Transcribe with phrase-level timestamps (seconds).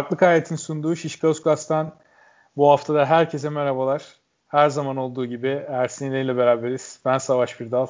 [0.00, 1.94] Farklı Hayat'ın sunduğu Şişkausgas'tan
[2.56, 4.16] bu hafta da herkese merhabalar.
[4.48, 7.00] Her zaman olduğu gibi Ersin ile beraberiz.
[7.04, 7.86] Ben Savaş Birdal.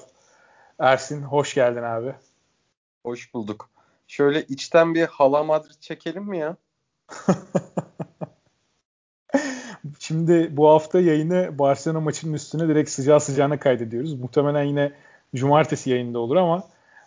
[0.79, 2.15] Ersin hoş geldin abi.
[3.03, 3.71] Hoş bulduk.
[4.07, 6.57] Şöyle içten bir Hala Madrid çekelim mi ya?
[9.99, 14.15] Şimdi bu hafta yayını Barcelona maçının üstüne direkt sıcağı sıcağına kaydediyoruz.
[14.15, 14.93] Muhtemelen yine
[15.35, 16.63] cumartesi yayında olur ama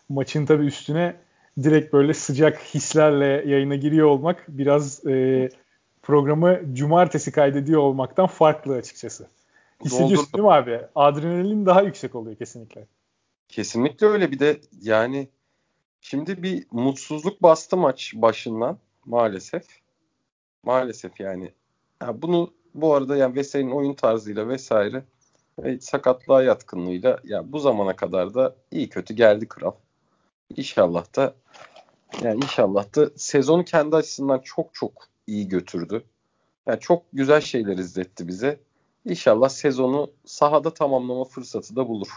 [0.09, 1.15] maçın tabii üstüne
[1.63, 5.49] direkt böyle sıcak hislerle yayına giriyor olmak biraz e,
[6.01, 9.27] programı cumartesi kaydediyor olmaktan farklı açıkçası.
[9.85, 10.81] Hissediyorsun değil mi abi?
[10.95, 12.87] Adrenalin daha yüksek oluyor kesinlikle.
[13.49, 14.31] Kesinlikle öyle.
[14.31, 15.27] Bir de yani
[16.01, 19.63] şimdi bir mutsuzluk bastı maç başından maalesef.
[20.63, 21.51] Maalesef yani.
[22.01, 25.03] Ya bunu bu arada yani Veseli'nin oyun tarzıyla vesaire
[25.59, 29.73] ve sakatlığa yatkınlığıyla ya bu zamana kadar da iyi kötü geldi kral.
[30.55, 31.33] İnşallah da
[32.21, 34.91] yani inşallah da sezonu kendi açısından çok çok
[35.27, 36.03] iyi götürdü.
[36.67, 38.59] Yani çok güzel şeyler izletti bize.
[39.05, 42.07] İnşallah sezonu sahada tamamlama fırsatı da bulur.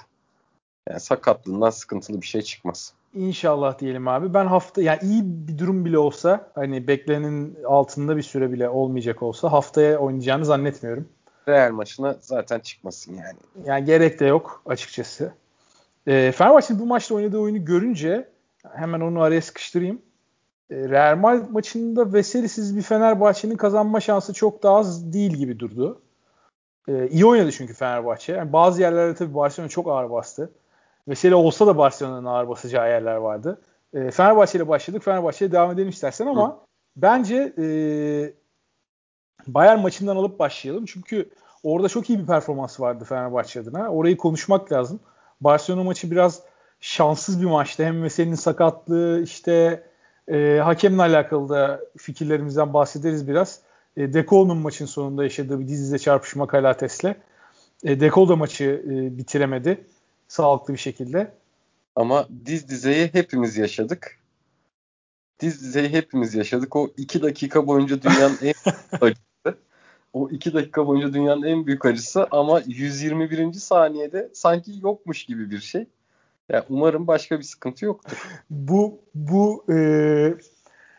[0.88, 2.92] Yani sakatlığından sıkıntılı bir şey çıkmaz.
[3.14, 4.34] İnşallah diyelim abi.
[4.34, 9.22] Ben hafta yani iyi bir durum bile olsa hani beklenenin altında bir süre bile olmayacak
[9.22, 11.08] olsa haftaya oynayacağını zannetmiyorum.
[11.48, 13.38] Real maçına zaten çıkmasın yani.
[13.64, 15.32] Yani gerek de yok açıkçası.
[16.06, 18.28] E, Fenerbahçe'nin bu maçta oynadığı oyunu görünce
[18.72, 20.02] hemen onu araya sıkıştırayım.
[20.70, 26.02] E, Real Madrid maçında Veselisiz bir Fenerbahçe'nin kazanma şansı çok daha az değil gibi durdu.
[26.88, 28.32] E, iyi oynadı çünkü Fenerbahçe.
[28.32, 30.50] Yani bazı yerlerde tabii Barcelona çok ağır bastı.
[31.08, 33.60] Veseli olsa da Barcelona'nın ağır basacağı yerler vardı.
[33.94, 35.02] E, Fenerbahçe ile başladık.
[35.02, 36.56] Fenerbahçe'ye devam edelim istersen ama Hı.
[36.96, 37.66] bence e,
[39.46, 40.84] Bayern maçından alıp başlayalım.
[40.84, 41.30] Çünkü
[41.62, 43.88] orada çok iyi bir performans vardı Fenerbahçe adına.
[43.88, 45.00] Orayı konuşmak lazım.
[45.40, 46.42] Barcelona maçı biraz
[46.80, 47.84] şanssız bir maçtı.
[47.84, 49.82] Hem Veseli'nin sakatlığı işte
[50.28, 53.60] e, hakemle alakalı da fikirlerimizden bahsederiz biraz.
[53.96, 57.14] E, Dekol'un maçın sonunda yaşadığı bir diz dize çarpışma Kalates'le.
[57.84, 59.86] E, Dekol da maçı e, bitiremedi
[60.28, 61.32] sağlıklı bir şekilde.
[61.96, 64.18] Ama diz dizeyi hepimiz yaşadık.
[65.40, 66.76] Diz dizeyi hepimiz yaşadık.
[66.76, 68.54] O iki dakika boyunca dünyanın en
[69.00, 69.22] acısı.
[70.16, 73.52] O iki dakika boyunca dünyanın en büyük acısı ama 121.
[73.52, 75.86] saniyede sanki yokmuş gibi bir şey.
[76.48, 78.16] Yani umarım başka bir sıkıntı yoktur.
[78.50, 79.76] bu bu e,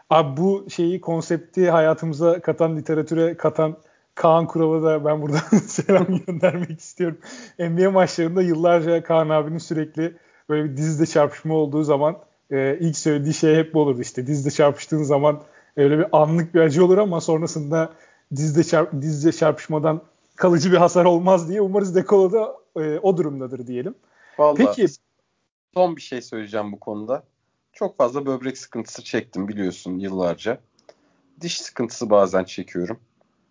[0.10, 3.78] abi bu şeyi konsepti hayatımıza katan literatüre katan
[4.16, 7.18] Kaan Kural'a da ben buradan selam göndermek istiyorum.
[7.60, 10.14] NBA maçlarında yıllarca Kaan abinin sürekli
[10.50, 12.18] böyle bir dizide çarpışma olduğu zaman
[12.52, 15.42] e, ilk söylediği şey hep bu olurdu işte dizide çarpıştığın zaman
[15.78, 17.94] öyle bir anlık bir acı olur ama sonrasında
[18.36, 20.02] dizide, çarp, dizide çarpışmadan
[20.36, 23.96] kalıcı bir hasar olmaz diye umarız Dekolo da e, o durumdadır diyelim.
[24.38, 24.88] Vallahi Peki
[25.74, 27.24] son bir şey söyleyeceğim bu konuda.
[27.74, 30.58] Çok fazla böbrek sıkıntısı çektim biliyorsun yıllarca.
[31.42, 33.00] Diş sıkıntısı bazen çekiyorum.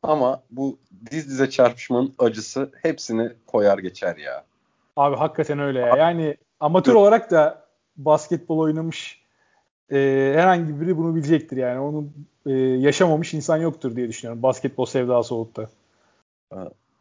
[0.02, 0.78] Ama bu
[1.10, 4.44] diz dize çarpışmanın acısı hepsini koyar geçer ya.
[4.96, 5.96] Abi hakikaten öyle ya.
[5.96, 7.66] Yani amatör olarak da
[7.96, 9.25] basketbol oynamış
[9.92, 11.80] e, herhangi biri bunu bilecektir yani.
[11.80, 12.06] Onu
[12.46, 14.42] e, yaşamamış insan yoktur diye düşünüyorum.
[14.42, 15.70] Basketbol sevdası olup da.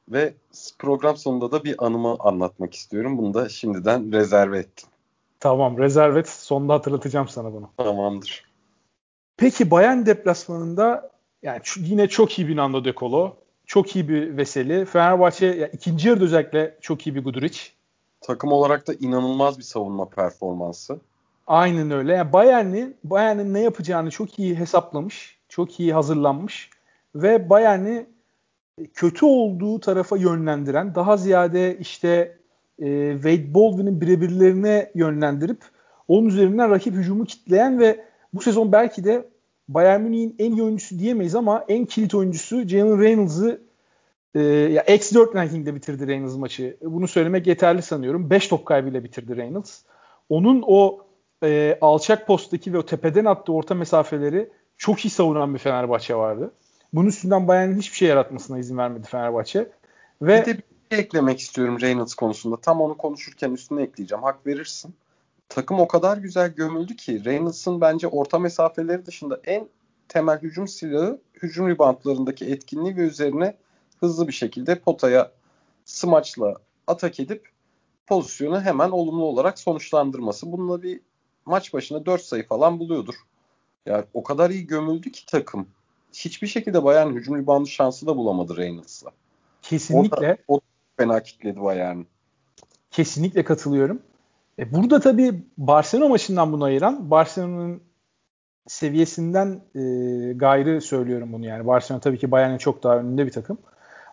[0.10, 0.34] Ve
[0.80, 3.18] program sonunda da bir anımı anlatmak istiyorum.
[3.18, 4.90] Bunu da şimdiden rezerve ettim.
[5.40, 6.30] Tamam rezerve et.
[6.30, 7.70] Sonunda hatırlatacağım sana bunu.
[7.78, 8.46] Tamamdır.
[9.38, 11.12] Peki Bayern deplasmanında
[11.44, 13.36] yani yine çok iyi bir Nando De Colo.
[13.66, 14.86] Çok iyi bir Veseli.
[14.86, 17.60] Fenerbahçe yani ikinci yarıda özellikle çok iyi bir Guduric.
[18.22, 21.00] Takım olarak da inanılmaz bir savunma performansı.
[21.48, 22.14] Aynen öyle.
[22.14, 25.38] Yani Bayern'in Bayern'in ne yapacağını çok iyi hesaplamış.
[25.50, 26.70] Çok iyi hazırlanmış
[27.16, 28.06] ve Bayern'i
[28.94, 32.38] kötü olduğu tarafa yönlendiren, daha ziyade işte
[32.80, 35.60] e, Wade Baldwin'in birebirlerine yönlendirip
[36.08, 39.30] onun üzerinden rakip hücumu kitleyen ve bu sezon belki de
[39.68, 43.62] Bayern Münih'in en iyi oyuncusu diyemeyiz ama en kilit oyuncusu Jalen Reynolds'ı
[44.36, 46.78] e, ya X4 rankingde bitirdi Reynolds maçı.
[46.82, 48.30] Bunu söylemek yeterli sanıyorum.
[48.30, 49.82] 5 top kaybıyla bitirdi Reynolds.
[50.30, 51.05] Onun o
[51.44, 56.54] e, alçak posttaki ve o tepeden attığı orta mesafeleri çok iyi savunan bir Fenerbahçe vardı.
[56.94, 59.70] Bunun üstünden Bayern'in hiçbir şey yaratmasına izin vermedi Fenerbahçe.
[60.22, 62.58] Ve bir de bir şey eklemek istiyorum Reynolds konusunda.
[62.58, 64.24] Tam onu konuşurken üstüne ekleyeceğim.
[64.24, 64.96] Hak verirsin
[65.50, 69.70] takım o kadar güzel gömüldü ki Reynolds'ın bence orta mesafeleri dışında en
[70.08, 73.58] temel hücum silahı hücum ribantlarındaki etkinliği ve üzerine
[74.00, 75.32] hızlı bir şekilde potaya
[75.86, 76.56] smaçla
[76.88, 77.50] atak edip
[78.08, 80.52] pozisyonu hemen olumlu olarak sonuçlandırması.
[80.52, 81.00] Bununla bir
[81.46, 83.16] maç başına 4 sayı falan buluyordur.
[83.86, 85.68] Yani o kadar iyi gömüldü ki takım.
[86.14, 89.12] Hiçbir şekilde Bayern hücum ribandı şansı da bulamadı Reynolds'la.
[89.62, 90.38] Kesinlikle.
[90.48, 90.60] O, o
[90.98, 92.06] fena kitledi Bayern'i.
[92.92, 94.02] Kesinlikle katılıyorum.
[94.60, 97.82] E burada tabii Barcelona maçından bunu ayıran Barcelona'nın
[98.68, 99.82] seviyesinden e,
[100.34, 101.68] gayrı söylüyorum bunu yani.
[101.68, 103.58] Barcelona tabii ki Bayern'in çok daha önünde bir takım.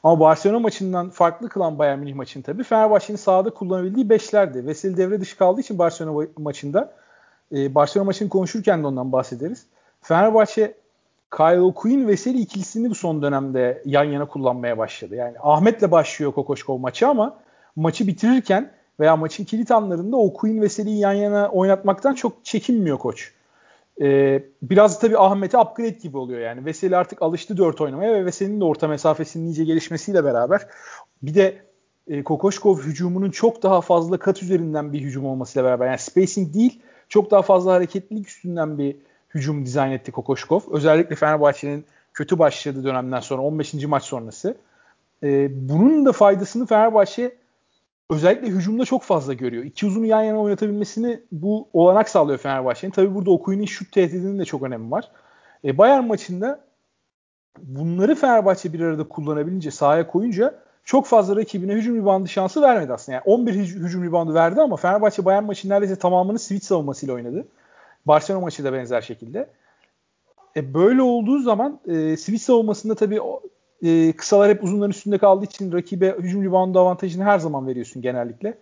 [0.03, 4.67] Ama Barcelona maçından farklı kılan Bayern Münih maçını tabii Fenerbahçe'nin sahada kullanabildiği beşlerdi.
[4.67, 6.95] Veseli devre dışı kaldığı için Barcelona maçında
[7.53, 9.67] e, Barcelona maçını konuşurken de ondan bahsederiz.
[10.03, 10.75] Fenerbahçe
[11.37, 15.15] Kyle O'Quinn Veseli ikilisini bu son dönemde yan yana kullanmaya başladı.
[15.15, 17.39] Yani Ahmet'le başlıyor Kokoşkov maçı ama
[17.77, 18.71] maçı bitirirken
[19.01, 23.33] veya maçın kilit anlarında O'Quinn Veseli'yi yan yana oynatmaktan çok çekinmiyor koç.
[24.01, 26.65] Ee, biraz tabii Ahmet'e upgrade gibi oluyor yani.
[26.65, 30.67] Veseli artık alıştı 4 oynamaya ve Veseli'nin de orta mesafesinin iyice gelişmesiyle beraber
[31.23, 31.57] bir de
[32.09, 36.83] e, Kokoşkov hücumunun çok daha fazla kat üzerinden bir hücum olmasıyla beraber yani spacing değil
[37.13, 38.97] çok daha fazla hareketlilik üstünden bir
[39.35, 40.61] hücum dizayn etti Kokoşkov.
[40.71, 43.75] Özellikle Fenerbahçe'nin kötü başladığı dönemden sonra 15.
[43.75, 44.57] maç sonrası.
[45.23, 47.37] Ee, bunun da faydasını Fenerbahçe
[48.11, 49.65] özellikle hücumda çok fazla görüyor.
[49.65, 52.93] İki uzunu yan yana oynatabilmesini bu olanak sağlıyor Fenerbahçe'nin.
[52.93, 55.11] Tabii burada Okuyun'un şut tehdidinin de çok önemi var.
[55.65, 56.65] E, Bayern maçında
[57.59, 63.15] bunları Fenerbahçe bir arada kullanabilince sahaya koyunca çok fazla rakibine hücum ribandı şansı vermedi aslında.
[63.15, 67.47] Yani 11 hücum ribandı verdi ama Fenerbahçe Bayern maçının neredeyse tamamını switch savunmasıyla oynadı.
[68.07, 69.49] Barcelona maçı da benzer şekilde.
[70.57, 73.21] E böyle olduğu zaman e, switch savunmasında tabii
[73.83, 78.59] e, kısalar hep uzunların üstünde kaldığı için rakibe hücum rebound avantajını her zaman veriyorsun genellikle.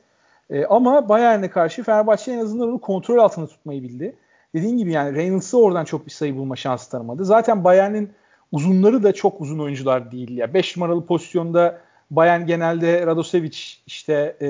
[0.51, 4.17] E, ama Bayern'e karşı Fenerbahçe en azından onu kontrol altında tutmayı bildi.
[4.55, 7.25] Dediğin gibi yani Reynolds'ı oradan çok bir sayı bulma şansı tanımadı.
[7.25, 8.11] Zaten Bayern'in
[8.53, 10.37] uzunları da çok uzun oyuncular değil.
[10.37, 11.81] Ya 5 numaralı pozisyonda
[12.11, 14.49] Bayern genelde Radosevic işte e,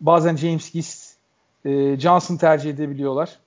[0.00, 1.14] bazen James Gist,
[1.64, 3.38] e, Johnson tercih edebiliyorlar.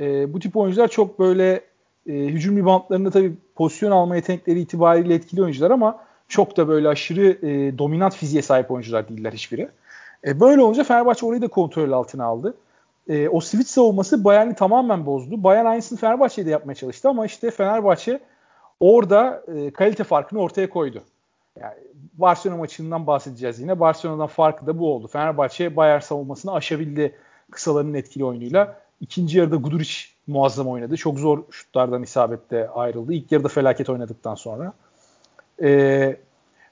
[0.00, 1.60] E, bu tip oyuncular çok böyle
[2.06, 5.98] e, hücum reboundlarında tabii pozisyon alma yetenekleri itibariyle etkili oyuncular ama
[6.28, 9.68] çok da böyle aşırı e, dominant fiziğe sahip oyuncular değiller hiçbiri.
[10.26, 12.54] E, böyle olunca Fenerbahçe orayı da kontrol altına aldı.
[13.08, 15.44] E, o switch savunması Bayern'i tamamen bozdu.
[15.44, 18.20] Bayern aynısını Fenerbahçe'de yapmaya çalıştı ama işte Fenerbahçe
[18.80, 21.02] orada e, kalite farkını ortaya koydu.
[21.60, 21.74] Yani
[22.12, 23.80] Barcelona maçından bahsedeceğiz yine.
[23.80, 25.06] Barcelona'dan farkı da bu oldu.
[25.06, 27.16] Fenerbahçe Bayern savunmasını aşabildi
[27.50, 28.80] kısaların etkili oyunuyla.
[29.00, 29.94] İkinci yarıda Guduric
[30.26, 30.96] muazzam oynadı.
[30.96, 33.12] Çok zor şutlardan isabette ayrıldı.
[33.12, 34.72] İlk yarıda felaket oynadıktan sonra.
[35.62, 36.16] Ee,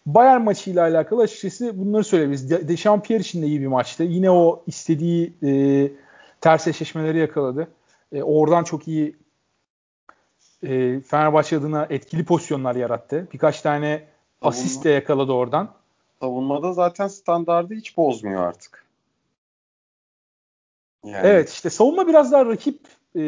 [0.07, 2.51] Bayern maçıyla alakalı açıkçası bunları söyleyebiliriz.
[2.51, 4.03] De Dechampierre için de iyi bir maçtı.
[4.03, 5.51] Yine o istediği e,
[6.41, 7.69] ters eşleşmeleri yakaladı.
[8.13, 9.17] E, oradan çok iyi
[10.63, 13.29] e, Fenerbahçe adına etkili pozisyonlar yarattı.
[13.33, 14.05] Birkaç tane
[14.43, 15.69] Savunma, asist de yakaladı oradan.
[16.21, 18.85] Savunmada zaten standardı hiç bozmuyor artık.
[21.05, 21.27] Yani.
[21.27, 22.81] Evet işte savunma biraz daha rakip
[23.15, 23.21] e,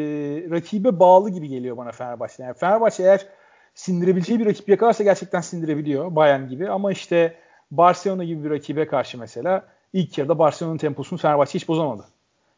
[0.51, 2.43] rakibe bağlı gibi geliyor bana Fenerbahçe.
[2.43, 3.27] Yani Fenerbahçe eğer
[3.75, 7.35] sindirebileceği bir rakip yakalarsa gerçekten sindirebiliyor Bayern gibi ama işte
[7.71, 12.05] Barcelona gibi bir rakibe karşı mesela ilk yarıda Barcelona'nın temposunu Fenerbahçe hiç bozamadı.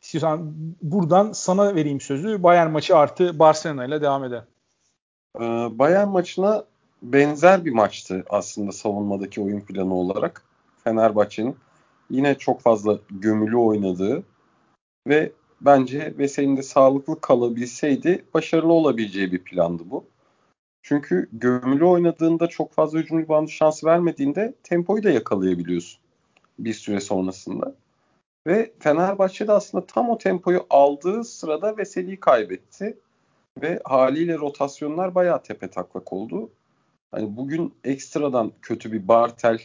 [0.01, 2.43] İstiyorsan buradan sana vereyim sözü.
[2.43, 4.43] Bayern maçı artı Barcelona ile devam edelim.
[5.39, 5.41] Ee,
[5.79, 6.63] Bayern maçına
[7.03, 10.43] benzer bir maçtı aslında savunmadaki oyun planı olarak.
[10.83, 11.55] Fenerbahçe'nin
[12.09, 14.23] yine çok fazla gömülü oynadığı
[15.07, 20.05] ve bence Veseli'nin de sağlıklı kalabilseydi başarılı olabileceği bir plandı bu.
[20.81, 25.99] Çünkü gömülü oynadığında çok fazla hücum ribandı şansı vermediğinde tempoyu da yakalayabiliyorsun
[26.59, 27.75] bir süre sonrasında.
[28.47, 32.97] Ve Fenerbahçe de aslında tam o tempoyu aldığı sırada Veseli'yi kaybetti.
[33.61, 36.49] Ve haliyle rotasyonlar bayağı tepe taklak oldu.
[37.13, 39.59] Hani bugün ekstradan kötü bir Bartel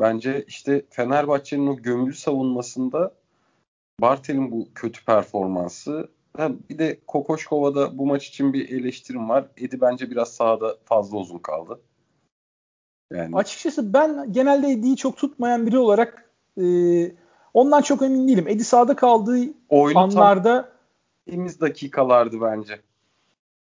[0.00, 3.12] bence işte Fenerbahçe'nin o gömülü savunmasında
[4.00, 9.46] Bartel'in bu kötü performansı bir de Kokoşkova'da bu maç için bir eleştirim var.
[9.56, 11.80] Edi bence biraz sahada fazla uzun kaldı.
[13.12, 13.36] Yani.
[13.36, 16.66] Açıkçası ben genelde Edi'yi çok tutmayan biri olarak e,
[17.54, 18.48] ondan çok emin değilim.
[18.48, 19.38] Edi sahada kaldığı
[19.68, 20.72] Oyunu anlarda
[21.30, 22.80] temiz dakikalardı bence.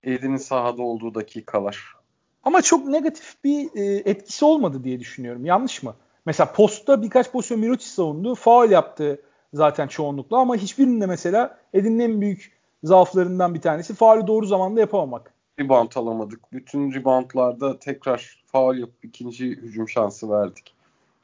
[0.05, 2.00] Edi'nin sahada olduğu dakikalar.
[2.45, 5.45] Ama çok negatif bir e, etkisi olmadı diye düşünüyorum.
[5.45, 5.95] Yanlış mı?
[6.27, 8.35] Mesela postta birkaç pozisyon Mirotic savundu.
[8.35, 9.23] Faul yaptı
[9.55, 12.53] zaten çoğunlukla ama hiçbirinde mesela Edin'in en büyük
[12.85, 15.35] zaaflarından bir tanesi faulü doğru zamanda yapamamak.
[15.61, 16.53] Rebound alamadık.
[16.53, 20.75] Bütün reboundlarda tekrar faul yapıp ikinci hücum şansı verdik.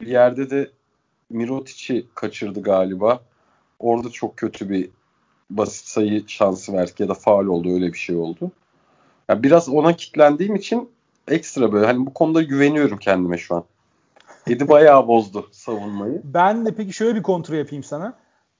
[0.01, 0.71] Bir yerde de
[1.29, 3.19] Mirotic'i kaçırdı galiba.
[3.79, 4.89] Orada çok kötü bir
[5.49, 8.51] basit sayı şansı verdik ya da faul oldu öyle bir şey oldu.
[9.29, 10.89] Yani biraz ona kitlendiğim için
[11.27, 13.63] ekstra böyle hani bu konuda güveniyorum kendime şu an.
[14.49, 16.21] Edi bayağı bozdu savunmayı.
[16.23, 18.17] Ben de peki şöyle bir kontrol yapayım sana.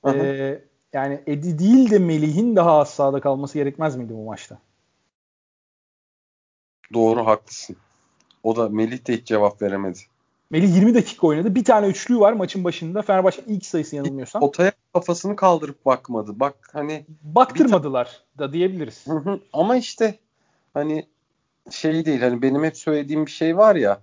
[0.07, 0.61] Ee,
[0.93, 4.57] yani Edi değil de Melih'in daha az sahada kalması gerekmez miydi bu maçta?
[6.93, 7.75] Doğru haklısın.
[8.43, 9.99] O da Melih de hiç cevap veremedi.
[10.49, 11.55] Melih 20 dakika oynadı.
[11.55, 13.01] Bir tane üçlü var maçın başında.
[13.01, 14.39] Fenerbahçe ilk sayısı yanılmıyorsam.
[14.39, 16.39] Potaya kafasını kaldırıp bakmadı.
[16.39, 19.07] Bak hani baktırmadılar da diyebiliriz.
[19.07, 19.39] Hı hı.
[19.53, 20.19] Ama işte
[20.73, 21.07] hani
[21.71, 24.01] şey değil hani benim hep söylediğim bir şey var ya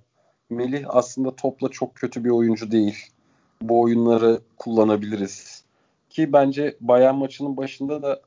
[0.50, 2.98] Melih aslında topla çok kötü bir oyuncu değil.
[3.62, 5.64] Bu oyunları kullanabiliriz.
[6.10, 8.20] Ki bence Bayern maçının başında da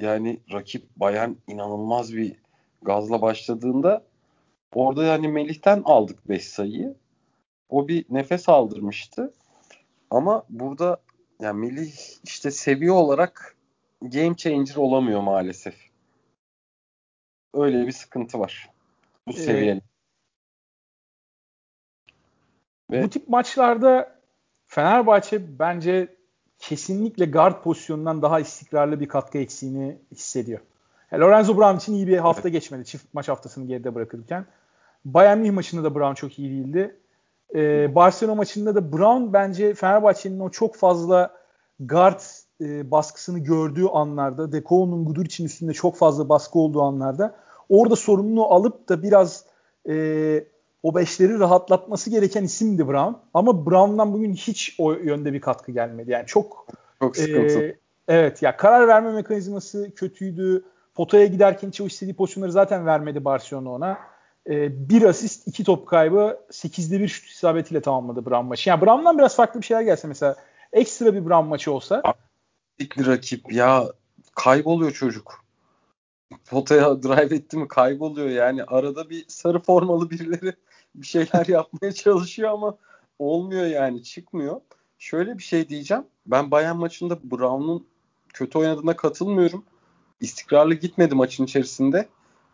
[0.00, 2.36] yani rakip Bayern inanılmaz bir
[2.82, 4.02] gazla başladığında
[4.74, 6.94] orada yani Melih'ten aldık 5 sayıyı.
[7.68, 9.34] O bir nefes aldırmıştı.
[10.10, 11.00] Ama burada
[11.40, 11.92] yani Melih
[12.24, 13.56] işte seviye olarak
[14.02, 15.85] game changer olamıyor maalesef.
[17.56, 18.70] Öyle bir sıkıntı var.
[19.26, 19.82] Bu ee, seviyenin.
[22.90, 23.02] Ve...
[23.02, 24.16] Bu tip maçlarda
[24.66, 26.16] Fenerbahçe bence
[26.58, 30.60] kesinlikle guard pozisyonundan daha istikrarlı bir katkı eksiğini hissediyor.
[31.10, 32.52] Yani Lorenzo Brown için iyi bir hafta evet.
[32.52, 34.46] geçmedi çift maç haftasını geride bırakırken.
[35.04, 36.96] Bayern Münih maçında da Brown çok iyi değildi.
[37.54, 41.36] Ee, Barcelona maçında da Brown bence Fenerbahçe'nin o çok fazla
[41.80, 42.20] guard
[42.60, 48.46] e, baskısını gördüğü anlarda, Deko'nun Gudur için üstünde çok fazla baskı olduğu anlarda orada sorumluluğu
[48.46, 49.44] alıp da biraz
[49.88, 50.44] e,
[50.82, 53.14] o beşleri rahatlatması gereken isimdi Brown.
[53.34, 56.10] Ama Brown'dan bugün hiç o yönde bir katkı gelmedi.
[56.10, 56.66] Yani çok
[57.00, 57.62] çok sıkıntı.
[57.62, 60.64] E, evet ya karar verme mekanizması kötüydü.
[60.94, 63.98] Potaya giderken hiç o istediği pozisyonları zaten vermedi Barcelona ona.
[64.50, 68.70] E, bir asist, iki top kaybı, 8'de bir şut isabetiyle tamamladı Brown maçı.
[68.70, 70.36] Yani Brown'dan biraz farklı bir şeyler gelse mesela
[70.72, 72.02] ekstra bir Brown maçı olsa.
[72.80, 73.84] Bir rakip ya
[74.34, 75.45] kayboluyor çocuk
[76.46, 78.64] potaya drive etti mi kayboluyor yani.
[78.64, 80.52] Arada bir sarı formalı birileri
[80.94, 82.76] bir şeyler yapmaya çalışıyor ama
[83.18, 84.60] olmuyor yani çıkmıyor.
[84.98, 86.04] Şöyle bir şey diyeceğim.
[86.26, 87.86] Ben Bayern maçında Brown'un
[88.32, 89.64] kötü oynadığına katılmıyorum.
[90.20, 92.08] İstikrarlı gitmedi maçın içerisinde.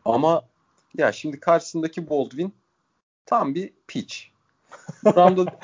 [0.05, 0.43] Ama
[0.97, 2.55] ya şimdi karşısındaki Baldwin
[3.27, 4.33] tam bir piç.
[5.05, 5.59] Brown da,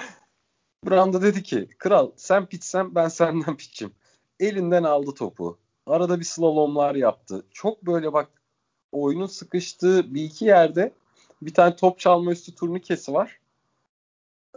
[0.86, 3.92] Brown da dedi ki kral sen piçsen ben senden piçim.
[4.40, 5.58] Elinden aldı topu.
[5.88, 7.44] Arada bir slalomlar yaptı.
[7.50, 8.28] Çok böyle bak
[8.92, 10.92] oyunun sıkıştığı bir iki yerde
[11.42, 13.38] bir tane top çalma üstü turnikesi var.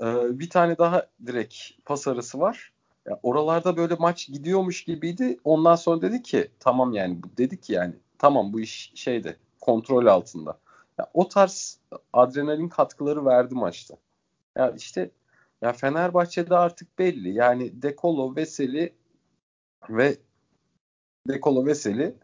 [0.02, 2.72] Ee, bir tane daha direkt pas arası var.
[3.06, 5.40] Ya oralarda böyle maç gidiyormuş gibiydi.
[5.44, 10.60] Ondan sonra dedi ki tamam yani dedi ki yani tamam bu iş şeyde kontrol altında.
[11.00, 11.80] Ya, o tarz
[12.14, 13.96] adrenalin katkıları verdi maçta.
[14.58, 15.12] Ya işte
[15.62, 17.34] ya Fenerbahçe'de artık belli.
[17.34, 18.94] Yani Dekolo, Veseli
[19.90, 20.18] ve
[21.28, 22.16] Dekolo Veseli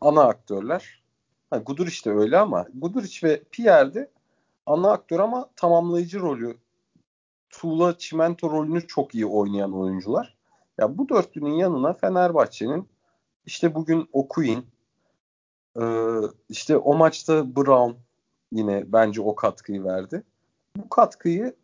[0.00, 1.02] ana aktörler.
[1.50, 4.10] Ha, Guduric de öyle ama Guduric ve Pierre
[4.66, 6.56] ana aktör ama tamamlayıcı rolü
[7.50, 10.36] Tuğla Çimento rolünü çok iyi oynayan oyuncular.
[10.78, 12.88] Ya bu dörtlünün yanına Fenerbahçe'nin
[13.46, 14.66] işte bugün Okuyun
[15.80, 15.84] e,
[16.48, 17.92] işte o maçta Brown
[18.52, 20.22] yine bence o katkıyı verdi.
[20.76, 21.54] Bu katkıyı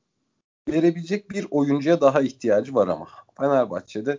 [0.69, 3.09] verebilecek bir oyuncuya daha ihtiyacı var ama.
[3.39, 4.19] Fenerbahçe'de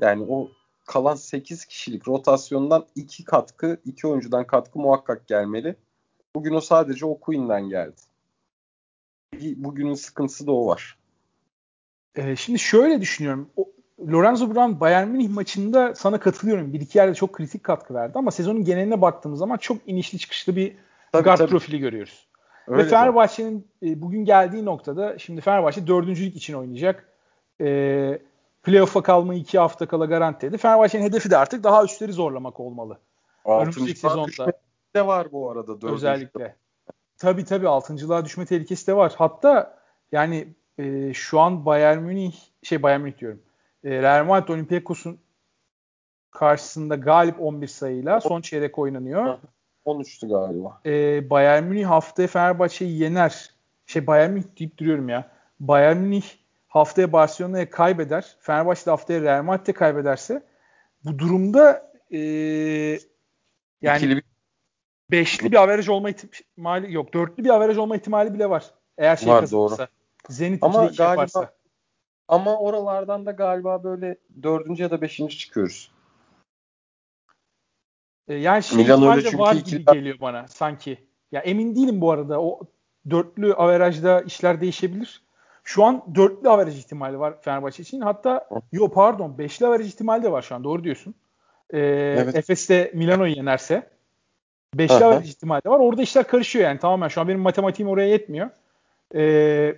[0.00, 0.50] yani o
[0.84, 5.76] kalan 8 kişilik rotasyondan 2 katkı, 2 oyuncudan katkı muhakkak gelmeli.
[6.34, 8.00] Bugün o sadece o Queen'den geldi.
[9.56, 10.98] Bugünün sıkıntısı da o var.
[12.16, 13.50] Ee, şimdi şöyle düşünüyorum.
[13.56, 13.68] O,
[14.10, 16.72] Lorenzo Brown Bayern Münih maçında sana katılıyorum.
[16.72, 20.56] Bir iki yerde çok kritik katkı verdi ama sezonun geneline baktığımız zaman çok inişli çıkışlı
[20.56, 20.76] bir
[21.12, 21.50] tabii, guard tabii.
[21.50, 22.26] profili görüyoruz.
[22.66, 27.08] Öyle Ve Fenerbahçe'nin e, bugün geldiği noktada şimdi Fenerbahçe dördüncülük için oynayacak.
[27.60, 27.66] E,
[28.62, 30.58] playoff'a kalmayı iki hafta kala garantiledi.
[30.58, 32.98] Fenerbahçe'nin hedefi de artık daha üstleri zorlamak olmalı.
[33.44, 34.52] Önümüzdeki sezonda.
[34.96, 35.68] de var bu arada.
[35.68, 35.94] Dördüncü.
[35.94, 36.56] Özellikle.
[37.18, 39.14] Tabii tabii altıncılığa düşme tehlikesi de var.
[39.16, 39.78] Hatta
[40.12, 43.42] yani e, şu an Bayern Münih şey Bayern Münih diyorum.
[43.84, 45.18] E, Real Madrid Olympiakos'un
[46.30, 49.38] karşısında galip 11 sayıyla son çeyrek oynanıyor.
[49.86, 50.80] 13'tü galiba.
[50.86, 53.50] E, Bayern Münih haftaya Fenerbahçe'yi yener.
[53.86, 55.30] Şey Bayern Münih deyip duruyorum ya.
[55.60, 56.24] Bayern Münih
[56.72, 58.36] haftaya Barcelona'ya kaybeder.
[58.40, 60.42] Fenerbahçe de haftaya Real Madrid'e kaybederse
[61.04, 62.18] bu durumda e,
[63.82, 64.24] yani İkili bir...
[65.10, 67.14] beşli bir average olma ihtimali yok.
[67.14, 68.64] Dörtlü bir average olma ihtimali bile var.
[68.98, 69.76] Eğer şey var, kazanırsa.
[69.76, 69.86] Doğru.
[70.28, 71.54] Zenit ama galiba, yaparsa.
[72.28, 75.92] Ama oralardan da galiba böyle dördüncü ya da beşinci çıkıyoruz.
[78.28, 79.84] E, yani şey Milan öyle var gibi ikili...
[79.84, 80.98] geliyor bana sanki.
[81.32, 82.42] Ya emin değilim bu arada.
[82.42, 82.60] O
[83.10, 85.22] dörtlü averajda işler değişebilir.
[85.64, 88.00] Şu an dörtlü averaj ihtimali var Fenerbahçe için.
[88.00, 90.64] Hatta yo pardon beşli averaj ihtimali de var şu an.
[90.64, 91.14] Doğru diyorsun.
[91.70, 91.78] Ee,
[92.18, 92.34] evet.
[92.34, 93.90] Efes de Milano'yu yenerse
[94.74, 95.78] beşli averaj ihtimali de var.
[95.78, 97.08] Orada işler karışıyor yani tamamen.
[97.08, 98.50] Şu an benim matematiğim oraya yetmiyor.
[99.14, 99.76] Ee,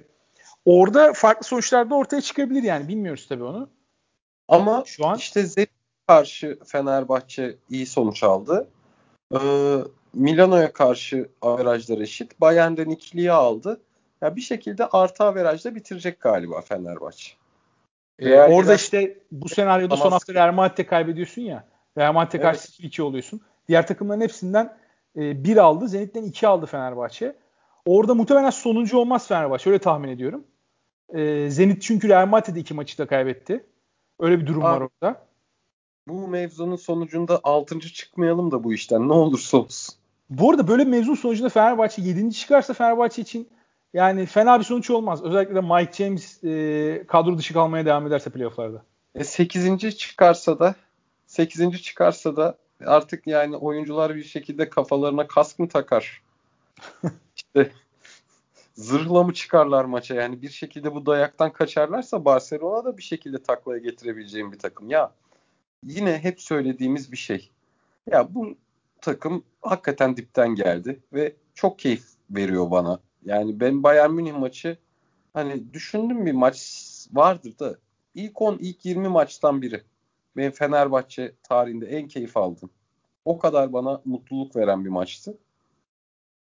[0.64, 2.88] orada farklı sonuçlar da ortaya çıkabilir yani.
[2.88, 3.68] Bilmiyoruz tabii onu.
[4.48, 5.70] Ama şu an işte Zenit
[6.06, 8.68] karşı Fenerbahçe iyi sonuç aldı.
[9.34, 9.38] Ee,
[10.14, 12.40] Milano'ya karşı averajlar eşit.
[12.40, 13.80] Bayern'den ikiliye aldı.
[14.24, 17.32] Ya bir şekilde artı averajda bitirecek galiba Fenerbahçe.
[18.18, 21.64] Ee, orada işte bu senaryoda son hafta Real Madrid'e kaybediyorsun ya.
[21.98, 22.46] Real Madrid'e evet.
[22.46, 23.40] karşı 2 oluyorsun.
[23.68, 24.76] Diğer takımların hepsinden
[25.16, 25.88] e, 1 aldı.
[25.88, 27.36] Zenit'ten 2 aldı Fenerbahçe.
[27.86, 29.70] Orada muhtemelen sonuncu olmaz Fenerbahçe.
[29.70, 30.44] Öyle tahmin ediyorum.
[31.14, 33.64] E, Zenit çünkü Real Madrid'de iki maçı da kaybetti.
[34.20, 35.26] Öyle bir durum Abi, var orada.
[36.08, 37.80] Bu mevzunun sonucunda 6.
[37.80, 39.94] çıkmayalım da bu işten ne olursa olsun.
[40.30, 42.32] Bu arada böyle bir mevzun sonucunda Fenerbahçe 7.
[42.32, 43.48] çıkarsa Fenerbahçe için
[43.94, 45.22] yani fena bir sonuç olmaz.
[45.22, 48.82] Özellikle de Mike James e, kadro dışı kalmaya devam ederse playofflarda.
[49.14, 49.98] E 8.
[49.98, 50.74] çıkarsa da
[51.26, 51.82] 8.
[51.82, 56.22] çıkarsa da artık yani oyuncular bir şekilde kafalarına kask mı takar?
[57.36, 57.70] işte
[58.74, 60.14] zırhla mı çıkarlar maça?
[60.14, 64.90] Yani bir şekilde bu dayaktan kaçarlarsa Barcelona da bir şekilde taklaya getirebileceğim bir takım.
[64.90, 65.12] Ya
[65.86, 67.50] yine hep söylediğimiz bir şey.
[68.10, 68.56] Ya bu
[69.00, 73.00] takım hakikaten dipten geldi ve çok keyif veriyor bana.
[73.24, 74.76] Yani ben Bayern Münih maçı
[75.34, 76.58] hani düşündüm bir maç
[77.12, 77.76] vardır da
[78.14, 79.82] ilk 10 ilk 20 maçtan biri.
[80.36, 82.70] Ben Fenerbahçe tarihinde en keyif aldım.
[83.24, 85.38] O kadar bana mutluluk veren bir maçtı.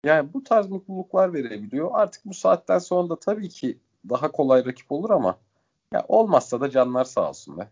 [0.05, 1.91] Yani bu tarz mutluluklar verebiliyor.
[1.93, 5.39] Artık bu saatten sonra da tabii ki daha kolay rakip olur ama
[5.93, 7.69] ya olmazsa da canlar sağ olsun be.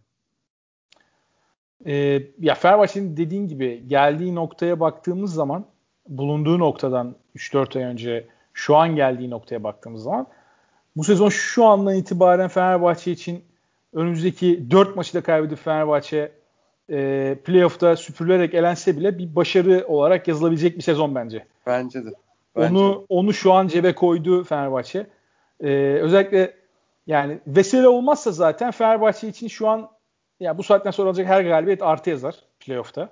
[1.87, 5.67] Ee, ya Fenerbahçe'nin dediğin gibi geldiği noktaya baktığımız zaman
[6.09, 8.29] bulunduğu noktadan 3-4 ay önce
[8.61, 10.27] şu an geldiği noktaya baktığımız zaman
[10.97, 13.45] bu sezon şu andan itibaren Fenerbahçe için
[13.93, 16.33] önümüzdeki 4 maçı da kaybedip Fenerbahçe
[16.91, 21.47] e, playoff'ta süpürülerek elense bile bir başarı olarak yazılabilecek bir sezon bence.
[21.67, 22.11] Bence de.
[22.57, 22.79] Bence.
[22.79, 25.07] Onu onu şu an cebe koydu Fenerbahçe.
[25.61, 26.55] Ee, özellikle
[27.07, 29.91] yani vesile olmazsa zaten Fenerbahçe için şu an
[30.41, 33.11] ya bu saatten sonra alacak her galibiyet artı yazar playoff'ta.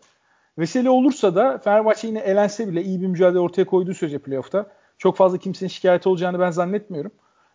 [0.58, 4.66] Vesile olursa da Fenerbahçe yine elense bile iyi bir mücadele ortaya koyduğu sürece playoff'ta
[4.98, 7.12] çok fazla kimsenin şikayet olacağını ben zannetmiyorum.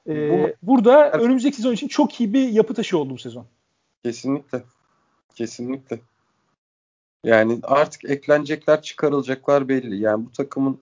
[0.10, 3.46] Ee, burada önümüzdeki sezon için çok iyi bir yapı taşı oldu bu sezon.
[4.04, 4.64] Kesinlikle.
[5.36, 6.00] Kesinlikle.
[7.24, 10.00] Yani artık eklenecekler, çıkarılacaklar belli.
[10.00, 10.80] Yani bu takımın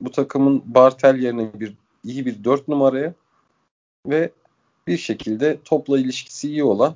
[0.00, 3.14] bu takımın Bartel yerine bir iyi bir dört numaraya
[4.06, 4.30] ve
[4.86, 6.94] bir şekilde topla ilişkisi iyi olan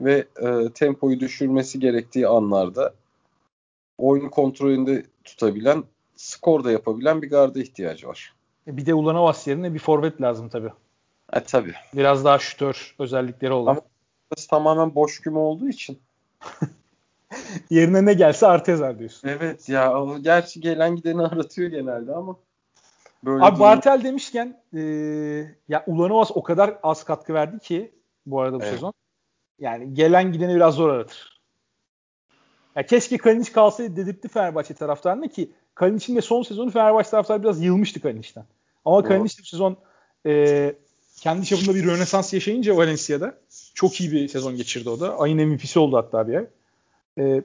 [0.00, 2.94] ve e, tempoyu düşürmesi gerektiği anlarda
[3.98, 5.84] oyun kontrolünde tutabilen,
[6.22, 8.34] skor da yapabilen bir garda ihtiyacı var.
[8.66, 10.72] E, bir de Ulanovas yerine bir forvet lazım tabii.
[11.32, 11.74] E tabii.
[11.94, 13.72] Biraz daha şütör özellikleri olan.
[13.72, 13.82] Ama
[14.50, 15.98] tamamen boş küme olduğu için.
[17.70, 19.28] Yerine ne gelse Artezar diyorsun.
[19.28, 22.36] Evet ya gerçi gelen gideni aratıyor genelde ama.
[23.24, 24.80] Böyle Abi Bartel demişken e,
[25.68, 27.92] ya Ulanovas o kadar az katkı verdi ki
[28.26, 28.72] bu arada bu evet.
[28.72, 28.92] sezon.
[29.58, 31.40] Yani gelen gideni biraz zor aratır.
[32.76, 37.62] Ya keşke Kalinic kalsaydı dedirtti Fenerbahçe taraftarına ki Kalinic'in de son sezonu Fenerbahçe taraftarı biraz
[37.62, 38.44] yılmıştı Kalinic'ten.
[38.84, 39.76] Ama Kalinic bu sezon
[40.26, 40.74] e,
[41.16, 43.34] kendi çapında bir rönesans yaşayınca Valencia'da
[43.74, 45.18] çok iyi bir sezon geçirdi o da.
[45.18, 46.46] Ayın MVP'si oldu hatta bir ay.
[47.18, 47.42] E,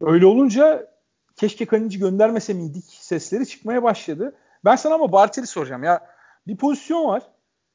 [0.00, 0.88] öyle olunca
[1.36, 4.34] keşke Kalinici göndermese miydik sesleri çıkmaya başladı.
[4.64, 5.82] Ben sana ama Bartel'i soracağım.
[5.82, 6.06] Ya
[6.46, 7.22] bir pozisyon var.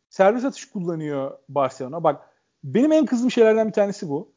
[0.09, 2.03] Servis atış kullanıyor Barcelona.
[2.03, 2.21] Bak
[2.63, 4.32] benim en kızdığım şeylerden bir tanesi bu.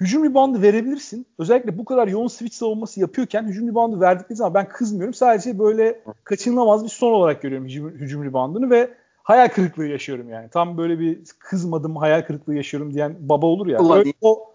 [0.00, 1.26] Hücum ribandı verebilirsin.
[1.38, 5.14] Özellikle bu kadar yoğun switch savunması yapıyorken hücum ribandı verdikleri zaman ben kızmıyorum.
[5.14, 8.90] Sadece böyle kaçınılamaz bir son olarak görüyorum hücum, hücum ribandını ve
[9.22, 10.48] hayal kırıklığı yaşıyorum yani.
[10.50, 13.78] Tam böyle bir kızmadım hayal kırıklığı yaşıyorum diyen baba olur ya.
[13.94, 14.52] Öyle, o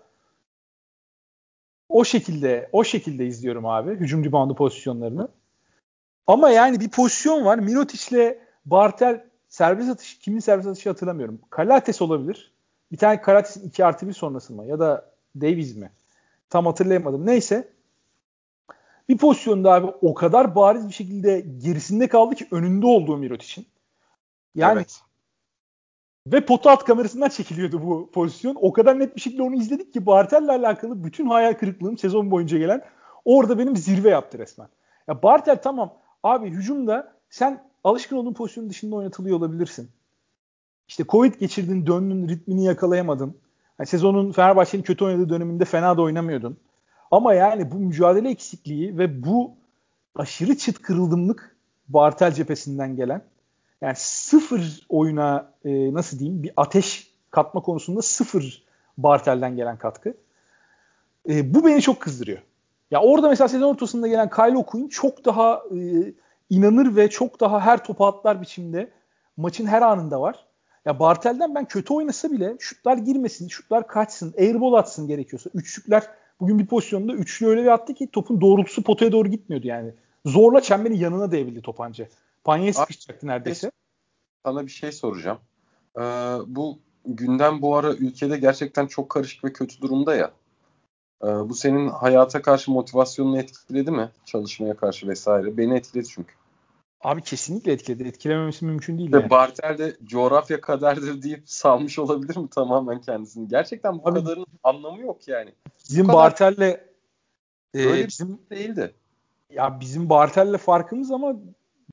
[1.90, 5.28] o şekilde o şekilde izliyorum abi hücum reboundu pozisyonlarını.
[6.28, 7.58] Ama yani bir pozisyon var.
[7.60, 11.40] Mirotic'le Bartel servis atışı kimin servis atışı hatırlamıyorum.
[11.50, 12.54] Kalates olabilir.
[12.92, 14.66] Bir tane Kalates'in 2 artı 1 sonrası mı?
[14.66, 15.92] Ya da Davies mi?
[16.50, 17.26] Tam hatırlayamadım.
[17.26, 17.70] Neyse.
[19.10, 23.68] Bir pozisyonda abi o kadar bariz bir şekilde gerisinde kaldı ki önünde olduğu Mirotic'in.
[24.56, 25.02] Yani evet.
[26.28, 28.58] Ve pota at kamerasından çekiliyordu bu pozisyon.
[28.62, 32.58] O kadar net bir şekilde onu izledik ki Bartel'le alakalı bütün hayal kırıklığım sezon boyunca
[32.58, 32.82] gelen
[33.26, 34.68] orada benim zirve yaptı resmen.
[35.08, 35.94] Ya Bartel tamam
[36.24, 39.90] abi hücumda sen alışkın olduğun pozisyonun dışında oynatılıyor olabilirsin.
[40.88, 43.38] İşte Covid geçirdin, döndün, ritmini yakalayamadın.
[43.84, 46.58] Yani sezonun Fenerbahçe'nin kötü oynadığı döneminde fena da oynamıyordun.
[47.12, 49.52] Ama yani bu mücadele eksikliği ve bu
[50.16, 51.56] aşırı çıt kırıldımlık
[51.88, 53.22] Bartel cephesinden gelen
[53.82, 58.64] yani sıfır oyuna e, nasıl diyeyim bir ateş katma konusunda sıfır
[58.98, 60.14] Bartel'den gelen katkı.
[61.30, 62.40] E, bu beni çok kızdırıyor.
[62.92, 65.78] Ya orada mesela sezon ortasında gelen Kyle O'Quinn çok daha e,
[66.50, 68.92] inanır ve çok daha her topu atlar biçimde
[69.38, 70.46] maçın her anında var.
[70.86, 75.50] Ya Bartel'den ben kötü oynasa bile şutlar girmesin, şutlar kaçsın, airball atsın gerekiyorsa.
[75.54, 76.04] Üçlükler
[76.40, 79.94] bugün bir pozisyonda üçlü öyle bir attı ki topun doğrultusu potaya doğru gitmiyordu yani.
[80.26, 82.08] Zorla çemberin yanına devrildi top anca.
[82.44, 83.72] Panyaya sıkışacaktı neredeyse.
[84.46, 85.40] sana bir şey soracağım.
[85.98, 86.02] Ee,
[86.48, 90.32] bu gündem bu ara ülkede gerçekten çok karışık ve kötü durumda ya.
[91.24, 94.10] Ee, bu senin hayata karşı motivasyonunu etkiledi mi?
[94.26, 95.58] Çalışmaya karşı vesaire.
[95.58, 96.34] Beni etkiledi çünkü.
[97.04, 98.08] Abi kesinlikle etkiledi.
[98.08, 99.14] Etkilememesi mümkün değil.
[99.14, 99.30] Yani.
[99.30, 103.48] Bartel de coğrafya kaderdir deyip salmış olabilir mi tamamen kendisini?
[103.48, 105.52] Gerçekten bu Abi, kadarın anlamı yok yani.
[105.90, 106.18] Bizim kadar...
[106.18, 106.78] Bartel'le
[107.74, 108.94] e, öyle bizim şey değildi.
[109.50, 111.36] Ya bizim Bartel'le farkımız ama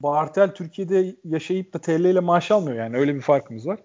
[0.03, 3.79] Bartel Türkiye'de yaşayıp da TL ile maaş almıyor yani öyle bir farkımız var.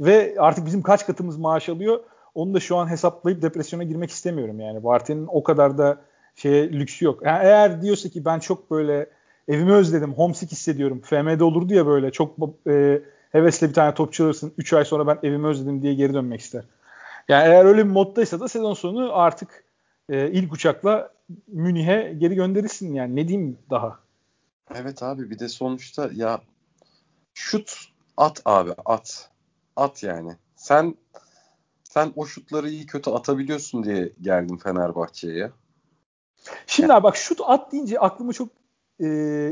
[0.00, 4.60] Ve artık bizim kaç katımız maaş alıyor onu da şu an hesaplayıp depresyona girmek istemiyorum
[4.60, 4.84] yani.
[4.84, 6.00] Bartel'in o kadar da
[6.36, 7.22] şeye lüksü yok.
[7.24, 9.10] Yani eğer diyorsa ki ben çok böyle
[9.48, 11.00] evimi özledim, homesick hissediyorum.
[11.00, 12.36] FM'de olurdu ya böyle çok
[12.68, 13.02] e,
[13.32, 14.52] hevesle bir tane topçu alırsın.
[14.58, 16.64] 3 ay sonra ben evimi özledim diye geri dönmek ister.
[17.28, 19.64] Yani eğer öyle bir moddaysa da sezon sonu artık
[20.08, 21.12] e, ilk uçakla
[21.48, 23.16] Münih'e geri gönderirsin yani.
[23.16, 23.98] Ne diyeyim daha?
[24.74, 26.40] Evet abi bir de sonuçta ya
[27.34, 27.74] şut
[28.16, 29.28] at abi at.
[29.76, 30.36] At yani.
[30.56, 30.96] Sen
[31.84, 35.50] sen o şutları iyi kötü atabiliyorsun diye geldim Fenerbahçe'ye.
[36.66, 36.98] Şimdi yani.
[36.98, 38.48] abi bak şut at deyince aklıma çok
[39.00, 39.06] e,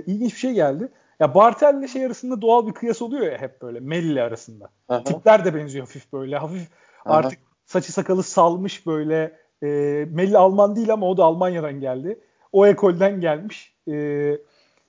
[0.07, 0.89] ilginç bir şey geldi.
[1.21, 4.69] Ya Bartel ile şey arasında doğal bir kıyas oluyor ya hep böyle Melli arasında.
[4.89, 5.05] Aha.
[5.05, 6.37] Tipler de benziyor hafif böyle.
[6.37, 6.69] Hafif
[7.05, 7.15] Aha.
[7.15, 9.41] artık saçı sakalı salmış böyle.
[9.63, 9.67] E,
[10.11, 12.21] Melli Alman değil ama o da Almanya'dan geldi.
[12.53, 13.75] O ekolden gelmiş.
[13.89, 14.39] E,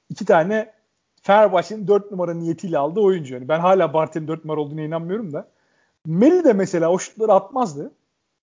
[0.10, 0.74] iki tane
[1.22, 3.34] Fenerbahçe'nin 4 numara niyetiyle aldığı oyuncu.
[3.34, 5.48] Yani ben hala Bartel'in 4 numara olduğuna inanmıyorum da.
[6.06, 7.92] Melli de mesela o şutları atmazdı.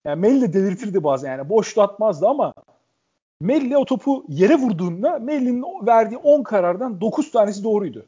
[0.04, 1.48] Yani Melli de delirtirdi bazen yani.
[1.48, 2.54] Boşluğu atmazdı ama
[3.40, 8.06] Melli o topu yere vurduğunda Melli'nin verdiği 10 karardan 9 tanesi doğruydu.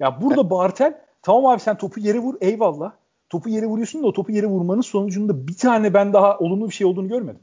[0.00, 2.92] Ya burada Bartel tamam abi sen topu yere vur eyvallah.
[3.28, 6.74] Topu yere vuruyorsun da o topu yere vurmanın sonucunda bir tane ben daha olumlu bir
[6.74, 7.40] şey olduğunu görmedim.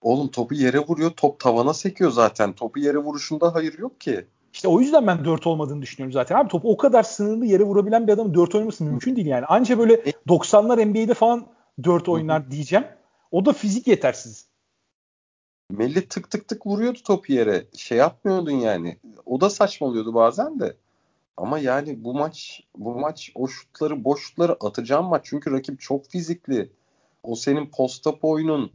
[0.00, 2.52] Oğlum topu yere vuruyor top tavana sekiyor zaten.
[2.52, 4.26] Topu yere vuruşunda hayır yok ki.
[4.52, 6.36] İşte o yüzden ben 4 olmadığını düşünüyorum zaten.
[6.36, 9.46] Abi topu o kadar sınırlı yere vurabilen bir adamın 4 oynaması mümkün değil yani.
[9.46, 9.94] Anca böyle
[10.28, 11.46] 90'lar e- NBA'de falan
[11.84, 12.84] 4 oynar diyeceğim.
[13.30, 14.49] O da fizik yetersiz.
[15.70, 17.64] Melli tık tık tık vuruyordu topu yere.
[17.76, 18.96] Şey yapmıyordun yani.
[19.26, 20.76] O da saçmalıyordu bazen de.
[21.36, 25.22] Ama yani bu maç bu maç o şutları boş şutları atacağım maç.
[25.24, 26.70] Çünkü rakip çok fizikli.
[27.22, 28.70] O senin posta oyunun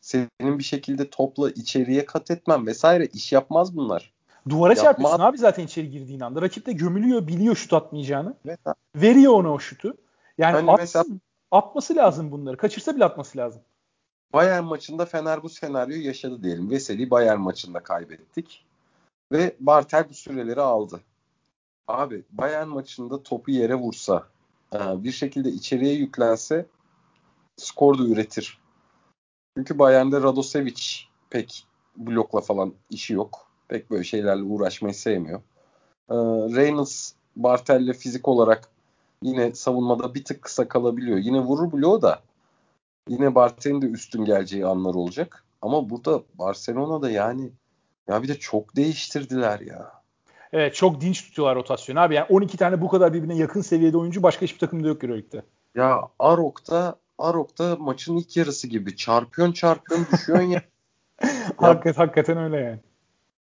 [0.00, 4.12] senin bir şekilde topla içeriye kat etmen vesaire iş yapmaz bunlar.
[4.48, 4.82] Duvara Yapma.
[4.82, 6.42] çarpıyorsun abi zaten içeri girdiğin anda.
[6.42, 8.34] Rakip de gömülüyor, biliyor şut atmayacağını.
[8.46, 8.60] Evet.
[8.96, 9.96] Veriyor ona o şutu.
[10.38, 11.04] Yani hani atsın, mesela,
[11.50, 12.56] atması lazım bunları.
[12.56, 13.62] Kaçırsa bile atması lazım.
[14.34, 16.70] Bayern maçında Fener bu senaryoyu yaşadı diyelim.
[16.70, 18.64] Veseli Bayern maçında kaybettik.
[19.32, 21.00] Ve Bartel bu süreleri aldı.
[21.88, 24.26] Abi Bayern maçında topu yere vursa,
[24.72, 26.66] e, bir şekilde içeriye yüklense
[27.56, 28.58] skor da üretir.
[29.56, 30.82] Çünkü Bayern'de Radosevic
[31.30, 31.66] pek
[31.96, 33.46] blokla falan işi yok.
[33.68, 35.40] Pek böyle şeylerle uğraşmayı sevmiyor.
[36.10, 36.14] E,
[36.56, 38.68] Reynolds Bartel'le fizik olarak
[39.22, 41.18] yine savunmada bir tık kısa kalabiliyor.
[41.18, 42.22] Yine vurur bloğu da
[43.08, 45.44] yine Bartel'in de üstün geleceği anlar olacak.
[45.62, 47.50] Ama burada Barcelona'da yani
[48.08, 49.92] ya bir de çok değiştirdiler ya.
[50.52, 52.14] Evet çok dinç tutuyorlar rotasyonu abi.
[52.14, 55.42] Yani 12 tane bu kadar birbirine yakın seviyede oyuncu başka hiçbir takımda yok Euroleague'de.
[55.74, 60.62] Ya Arok'ta Arok'ta maçın ilk yarısı gibi çarpıyorsun çarpıyorsun düşüyorsun ya.
[61.56, 62.80] Hakikaten, hakikaten öyle yani.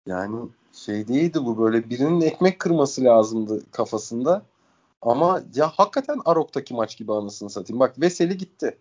[0.08, 4.42] Yani şey değildi bu böyle birinin ekmek kırması lazımdı kafasında.
[5.02, 7.80] Ama ya hakikaten Arok'taki maç gibi anasını satayım.
[7.80, 8.78] Bak Veseli gitti.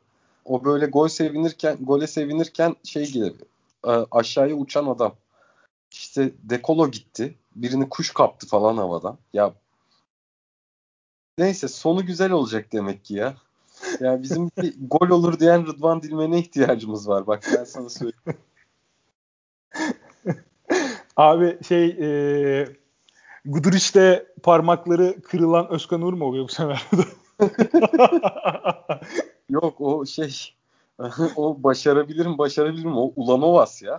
[0.47, 3.33] O böyle gol sevinirken, gole sevinirken şey gibi
[3.87, 5.15] e, aşağıya uçan adam.
[5.91, 7.35] İşte Dekolo gitti.
[7.57, 9.19] Birini kuş kaptı falan havadan.
[9.33, 9.55] Ya
[11.39, 13.37] neyse sonu güzel olacak demek ki ya.
[14.01, 17.27] Ya bizim bir gol olur diyen Rıdvan Dilmen'e ihtiyacımız var.
[17.27, 18.41] Bak ben sana söyleyeyim.
[21.17, 22.69] Abi şey e,
[23.45, 26.87] Guduric'te parmakları kırılan Özkan Uğur mu oluyor bu sefer?
[29.49, 30.55] Yok o şey
[31.37, 33.99] o başarabilirim başarabilirim o Ulanovas ya.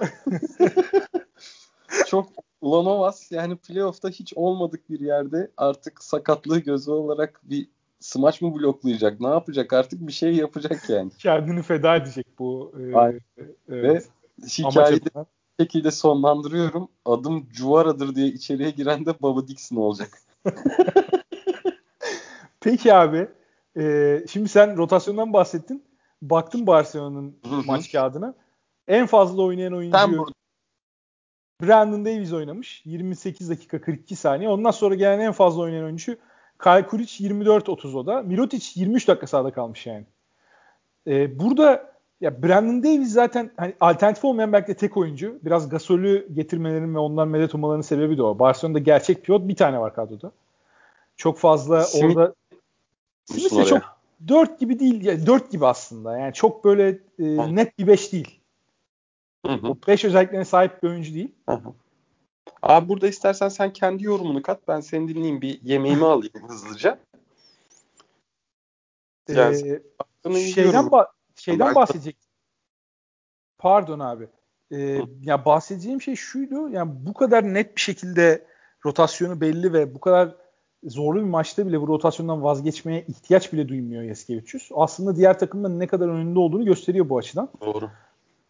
[2.07, 2.29] Çok
[2.61, 7.67] Ulanovas yani playoff'ta hiç olmadık bir yerde artık sakatlığı gözü olarak bir
[7.99, 11.11] smaç mı bloklayacak ne yapacak artık bir şey yapacak yani.
[11.19, 12.73] Kendini feda edecek bu.
[12.79, 13.21] E, evet.
[13.69, 14.01] Ve
[14.47, 15.25] hikayeyi de
[15.59, 16.89] şekilde sonlandırıyorum.
[17.05, 20.21] Adım Cuvara'dır diye içeriye giren de Baba Dixon olacak.
[22.67, 23.27] Peki abi.
[23.77, 25.83] E, şimdi sen rotasyondan bahsettin.
[26.21, 28.33] Baktım Barcelona'nın maç kağıdına.
[28.87, 30.25] En fazla oynayan oyuncu
[31.61, 32.81] Brandon Davies oynamış.
[32.85, 34.49] 28 dakika 42 saniye.
[34.49, 36.17] Ondan sonra gelen en fazla oynayan oyuncu
[36.63, 38.21] Kyle Kuric 24-30 o da.
[38.21, 40.05] Mirotic 23 dakika sahada kalmış yani.
[41.07, 45.39] Ee, burada ya Brandon Davies zaten hani alternatif olmayan belki de tek oyuncu.
[45.45, 48.39] Biraz Gasol'ü getirmelerinin ve ondan medet ummalarının sebebi de o.
[48.39, 50.31] Barcelona'da gerçek pivot bir tane var kadroda.
[51.17, 52.33] Çok fazla Smith, orada
[53.33, 53.81] De çok
[54.27, 55.05] 4 gibi değil.
[55.05, 56.17] Yani 4 gibi aslında.
[56.17, 58.39] Yani çok böyle e, net bir 5 değil.
[59.45, 59.75] Hı hı.
[59.87, 61.35] 5 özelliklerine sahip bir oyuncu değil.
[61.49, 61.73] Hı hı.
[62.61, 64.67] Abi burada istersen sen kendi yorumunu kat.
[64.67, 65.41] Ben seni dinleyeyim.
[65.41, 66.99] Bir yemeğimi alayım hızlıca.
[69.29, 69.81] Yani,
[70.25, 72.17] ee, şeyden ba- şeyden bahsedecek.
[73.57, 74.27] Pardon abi.
[74.71, 76.69] Ee, ya bahsedeceğim şey şuydu.
[76.69, 78.47] Yani bu kadar net bir şekilde
[78.85, 80.35] rotasyonu belli ve bu kadar
[80.83, 84.69] zorlu bir maçta bile bu rotasyondan vazgeçmeye ihtiyaç bile duymuyor Yaskevicius.
[84.75, 87.49] Aslında diğer takımın ne kadar önünde olduğunu gösteriyor bu açıdan.
[87.61, 87.89] Doğru.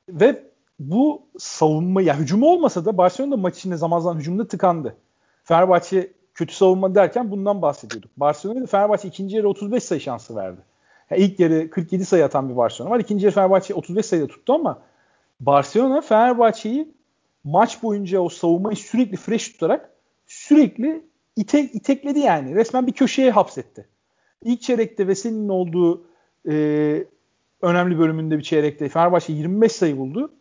[0.10, 0.44] Ve
[0.80, 4.96] bu savunma ya hücumu olmasa da Barcelona maç içinde zaman zaman hücumda tıkandı.
[5.44, 8.12] Fenerbahçe kötü savunma derken bundan bahsediyorduk.
[8.18, 10.62] Barcelona'da Fenerbahçe ikinci yarı 35 sayı şansı verdi.
[11.10, 13.00] Yani ilk yarı 47 sayı atan bir Barcelona var.
[13.00, 14.80] İkinci yarı Fenerbahçe 35 sayıda tuttu ama
[15.40, 16.94] Barcelona Fenerbahçe'yi
[17.44, 19.90] maç boyunca o savunmayı sürekli fresh tutarak
[20.28, 21.04] sürekli
[21.38, 22.56] ite, itekledi yani.
[22.56, 23.88] Resmen bir köşeye hapsetti.
[24.44, 26.08] İlk çeyrekte Veseli'nin olduğu
[26.50, 26.54] e,
[27.62, 30.32] önemli bölümünde bir çeyrekte Fenerbahçe 25 sayı buldu.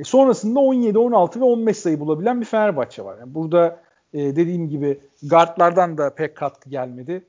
[0.00, 3.18] E sonrasında 17, 16 ve 15 sayı bulabilen bir Fenerbahçe var.
[3.18, 3.80] Yani burada
[4.12, 7.24] e, dediğim gibi guardlardan da pek katkı gelmedi.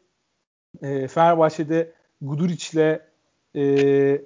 [0.82, 3.00] E, Fenerbahçe'de Guduric'le
[3.56, 4.21] e,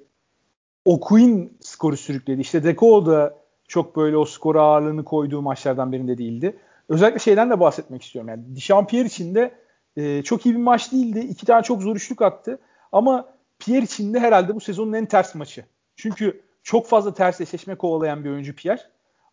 [0.86, 2.42] Okuin skoru sürükledi.
[2.42, 6.58] İşte Deko da çok böyle o skor ağırlığını koyduğu maçlardan birinde değildi.
[6.90, 8.30] Özellikle şeyden de bahsetmek istiyorum.
[8.30, 9.52] Yani Dişampierre için de
[9.98, 11.20] e, çok iyi bir maç değildi.
[11.20, 12.60] İki tane çok zor üçlük attı.
[12.92, 15.66] Ama Pierre için de herhalde bu sezonun en ters maçı.
[15.96, 18.82] Çünkü çok fazla ters eşleşme kovalayan bir oyuncu Pierre.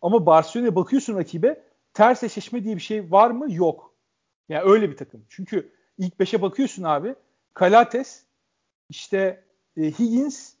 [0.01, 1.61] Ama Barcelona'ya bakıyorsun rakibe
[1.93, 3.53] ters eşleşme diye bir şey var mı?
[3.53, 3.93] Yok.
[4.49, 5.25] Yani öyle bir takım.
[5.29, 7.15] Çünkü ilk beşe bakıyorsun abi.
[7.53, 8.23] Kalates,
[8.89, 9.43] işte
[9.77, 10.53] e, Higgins,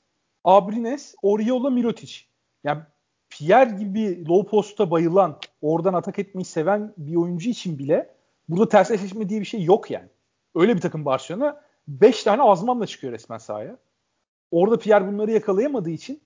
[0.43, 2.21] Abrines, Oriola, Mirotic.
[2.63, 2.81] Yani
[3.29, 8.15] Pierre gibi low posta bayılan, oradan atak etmeyi seven bir oyuncu için bile
[8.49, 10.09] burada ters eşleşme diye bir şey yok yani.
[10.55, 13.77] Öyle bir takım Barcelona 5 tane azmanla çıkıyor resmen sahaya.
[14.51, 16.21] Orada Pierre bunları yakalayamadığı için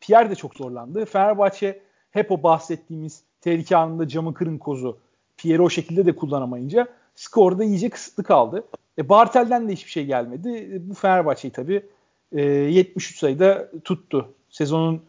[0.00, 1.04] Pierre de çok zorlandı.
[1.04, 4.98] Fenerbahçe hep o bahsettiğimiz tehlike anında camı kırın kozu
[5.36, 8.64] Pierre'i o şekilde de kullanamayınca skorda iyice kısıtlı kaldı.
[8.98, 10.70] E, Bartel'den de hiçbir şey gelmedi.
[10.72, 11.86] E, bu Fenerbahçe'yi tabii
[12.32, 14.34] e, 73 sayıda tuttu.
[14.50, 15.02] Sezonun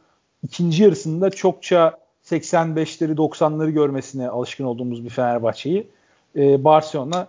[0.43, 5.87] ikinci yarısında çokça 85'leri 90'ları görmesine alışkın olduğumuz bir Fenerbahçe'yi
[6.35, 7.27] e, Barcelona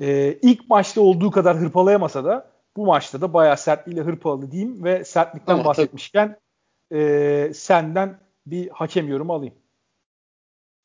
[0.00, 5.04] e, ilk maçta olduğu kadar hırpalayamasa da bu maçta da bayağı sertliğiyle hırpaladı diyeyim ve
[5.04, 6.36] sertlikten Ama bahsetmişken
[6.92, 9.54] e, senden bir hakem yorumu alayım.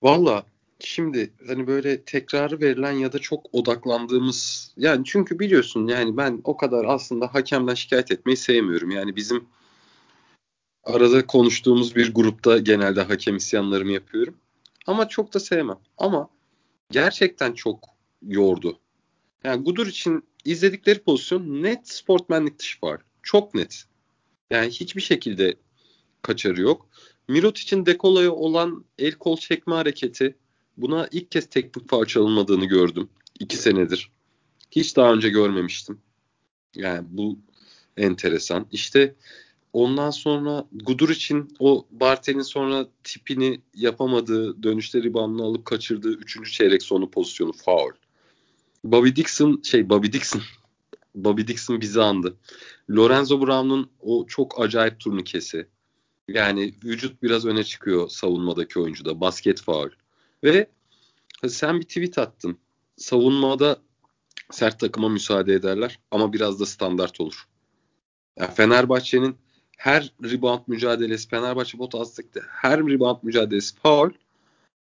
[0.04, 0.44] Valla
[0.80, 6.58] şimdi hani böyle tekrarı verilen ya da çok odaklandığımız yani çünkü biliyorsun yani ben o
[6.58, 8.92] kadar aslında hakemden şikayet etmeyi sevmiyorum.
[8.92, 9.46] Yani bizim
[10.84, 14.38] arada konuştuğumuz bir grupta genelde hakem isyanlarımı yapıyorum.
[14.88, 15.80] Ama çok da sevmem.
[15.98, 16.30] Ama
[16.92, 17.90] gerçekten çok
[18.22, 18.80] yordu.
[19.44, 23.02] Yani Gudur için izledikleri pozisyon net sportmenlik dışı var.
[23.24, 23.84] Çok net.
[24.50, 25.56] Yani hiçbir şekilde
[26.22, 26.90] kaçarı yok.
[27.28, 30.36] Mirot için Dekola'ya olan el kol çekme hareketi
[30.78, 33.10] buna ilk kez teknik faul çalınmadığını gördüm.
[33.40, 34.12] iki senedir.
[34.72, 36.02] Hiç daha önce görmemiştim.
[36.76, 37.40] Yani bu
[37.98, 38.68] enteresan.
[38.72, 39.16] İşte
[39.74, 46.84] ondan sonra Gudur için o Bartel'in sonra tipini yapamadığı dönüşte ribandını alıp kaçırdığı üçüncü çeyrek
[46.84, 47.92] sonu pozisyonu faul.
[48.84, 50.42] Bobby Dixon şey Bobby Dixon
[51.16, 52.38] Bobby Dixon bizi andı.
[52.90, 55.68] Lorenzo Brown'un o çok acayip turnikesi.
[56.28, 59.22] Yani vücut biraz öne çıkıyor savunmadaki oyuncuda.
[59.22, 59.90] Basket faul.
[60.44, 60.68] Ve
[61.48, 62.58] sen bir tweet attın.
[62.98, 63.82] Savunmada
[64.52, 67.48] sert takıma müsaade ederler ama biraz da standart olur.
[68.40, 69.36] Yani Fenerbahçe'nin
[69.82, 74.10] her rebound mücadelesi Fenerbahçe Botas'taki her rebound mücadelesi faul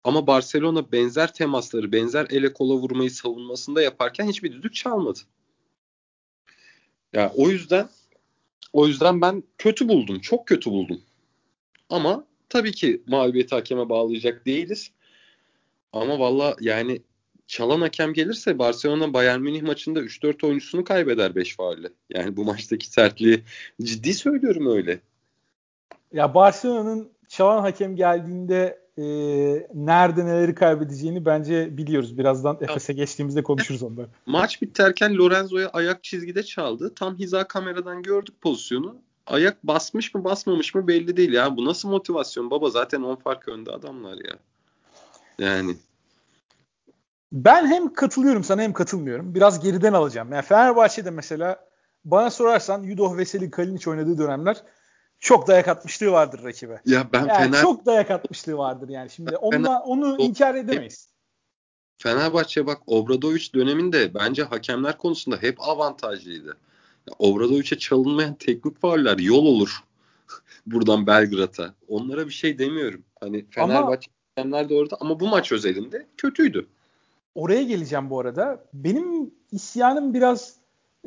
[0.04, 5.18] ama Barcelona benzer temasları, benzer ele kola vurmayı savunmasında yaparken hiçbir düdük çalmadı.
[7.12, 7.88] Ya yani o yüzden
[8.72, 10.20] o yüzden ben kötü buldum.
[10.20, 11.00] Çok kötü buldum.
[11.90, 14.90] Ama tabii ki mağlubiyeti hakeme bağlayacak değiliz.
[15.92, 17.02] Ama valla yani
[17.48, 21.88] çalan hakem gelirse Barcelona Bayern Münih maçında 3-4 oyuncusunu kaybeder 5 faulle.
[22.10, 23.44] Yani bu maçtaki sertliği
[23.82, 25.00] ciddi söylüyorum öyle.
[26.12, 29.04] Ya Barcelona'nın çalan hakem geldiğinde e,
[29.74, 32.18] nerede neleri kaybedeceğini bence biliyoruz.
[32.18, 34.06] Birazdan Efes'e geçtiğimizde konuşuruz onları.
[34.26, 36.94] Maç biterken Lorenzo'ya ayak çizgide çaldı.
[36.94, 38.96] Tam hiza kameradan gördük pozisyonu.
[39.26, 41.56] Ayak basmış mı basmamış mı belli değil ya.
[41.56, 44.38] Bu nasıl motivasyon baba zaten 10 fark önde adamlar ya.
[45.38, 45.76] Yani.
[47.32, 49.34] Ben hem katılıyorum sana hem katılmıyorum.
[49.34, 50.32] Biraz geriden alacağım.
[50.32, 51.68] Yani Fenerbahçe'de mesela
[52.04, 54.62] bana sorarsan Yudoh Veseli Kalinic oynadığı dönemler
[55.18, 56.80] çok dayak atmışlığı vardır rakibe.
[56.86, 57.62] Ya ben yani Fener...
[57.62, 59.10] Çok dayak atmışlığı vardır yani.
[59.10, 61.08] Şimdi onunla, onu inkar edemeyiz.
[61.98, 66.56] Fenerbahçe bak Obradoviç döneminde bence hakemler konusunda hep avantajlıydı.
[67.18, 69.84] Obradoviç'e çalınmayan teknik fauller yol olur.
[70.66, 71.74] Buradan Belgrad'a.
[71.88, 73.04] Onlara bir şey demiyorum.
[73.20, 76.68] Hani Fenerbahçe hakemler de orada ama bu maç özelinde kötüydü.
[77.34, 78.64] Oraya geleceğim bu arada.
[78.72, 80.54] Benim isyanım biraz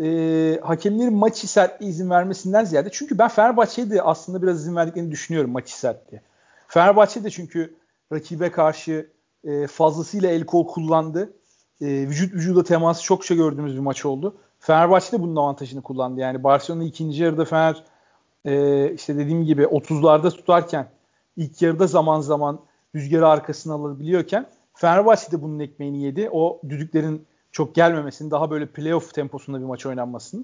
[0.01, 2.89] e, hakemlerin maç sertliği izin vermesinden ziyade.
[2.91, 6.21] Çünkü ben Fenerbahçe'ye de aslında biraz izin verdiklerini düşünüyorum maç sertliği.
[6.67, 7.75] Fenerbahçe de çünkü
[8.13, 9.09] rakibe karşı
[9.43, 11.33] e, fazlasıyla el kol kullandı.
[11.81, 14.37] E, vücut vücuda teması çokça gördüğümüz bir maç oldu.
[14.59, 16.19] Fenerbahçe de bunun avantajını kullandı.
[16.19, 17.83] Yani Barcelona ikinci yarıda Fener
[18.45, 20.87] e, işte dediğim gibi 30'larda tutarken
[21.37, 22.59] ilk yarıda zaman zaman
[22.95, 24.45] rüzgarı arkasına alabiliyorken
[24.81, 26.29] Fenerbahçe de bunun ekmeğini yedi.
[26.31, 30.43] O düdüklerin çok gelmemesini, daha böyle playoff temposunda bir maç oynanmasını.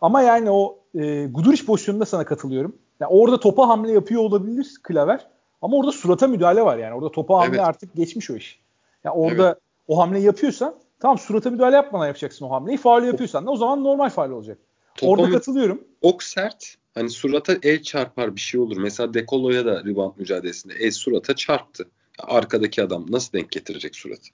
[0.00, 2.76] Ama yani o e, Guduric pozisyonunda sana katılıyorum.
[3.00, 5.26] Yani orada topa hamle yapıyor olabilir Klaver.
[5.62, 6.94] Ama orada surata müdahale var yani.
[6.94, 7.68] Orada topa hamle evet.
[7.68, 8.60] artık geçmiş o iş.
[9.04, 9.58] Yani orada evet.
[9.88, 12.78] o hamleyi yapıyorsan tamam surata müdahale yapmadan yapacaksın o hamleyi.
[12.78, 14.58] Faul yapıyorsan da o zaman normal faul olacak.
[14.94, 15.84] Topa orada katılıyorum.
[16.02, 16.74] Ok sert.
[16.94, 18.76] Hani surata el çarpar bir şey olur.
[18.76, 21.88] Mesela Dekolo'ya da rebound mücadelesinde el surata çarptı.
[22.18, 24.28] Arkadaki adam nasıl denk getirecek suratı?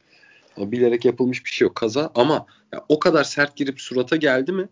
[0.57, 1.77] bilerek yapılmış bir şey yok.
[1.77, 4.69] Kaza ama ya, o kadar sert girip surata geldi mi?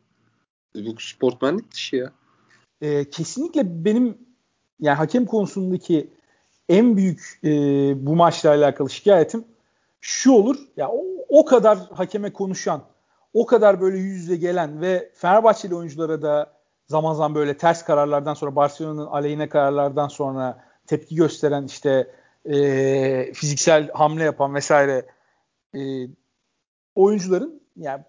[0.74, 2.12] Bu sportmenlik dışı ya.
[2.80, 4.18] E, kesinlikle benim
[4.80, 6.10] yani hakem konusundaki
[6.68, 7.50] en büyük e,
[8.06, 9.44] bu maçla alakalı şikayetim
[10.00, 10.56] şu olur.
[10.76, 12.82] Ya o, o kadar hakeme konuşan,
[13.34, 16.52] o kadar böyle yüz yüze gelen ve Fenerbahçeli oyunculara da
[16.86, 22.10] zaman zaman böyle ters kararlardan sonra Barcelona'nın aleyhine kararlardan sonra tepki gösteren işte
[22.52, 25.06] e, fiziksel hamle yapan vesaire
[25.74, 25.80] e,
[26.94, 28.04] oyuncuların yani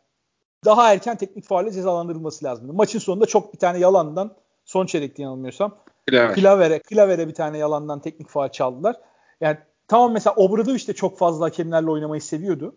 [0.65, 2.75] daha erken teknik faulle cezalandırılması lazım.
[2.75, 6.35] Maçın sonunda çok bir tane yalandan son çeyrekte yanılmıyorsam Klaver.
[6.35, 8.95] Klaver'e, Klaver'e bir tane yalandan teknik faal çaldılar.
[9.41, 12.75] Yani tamam mesela Obradoviç de çok fazla hakemlerle oynamayı seviyordu.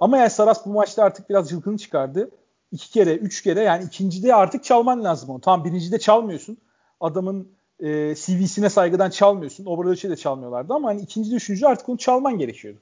[0.00, 2.30] Ama yani Saras bu maçta artık biraz cılkını çıkardı.
[2.72, 5.40] İki kere, üç kere yani ikincide artık çalman lazım onu.
[5.40, 6.58] Tamam birincide çalmıyorsun.
[7.00, 9.64] Adamın e, CV'sine saygıdan çalmıyorsun.
[9.64, 12.78] Obradoviç'e de çalmıyorlardı ama hani ikinci, üçüncü artık onu çalman gerekiyordu.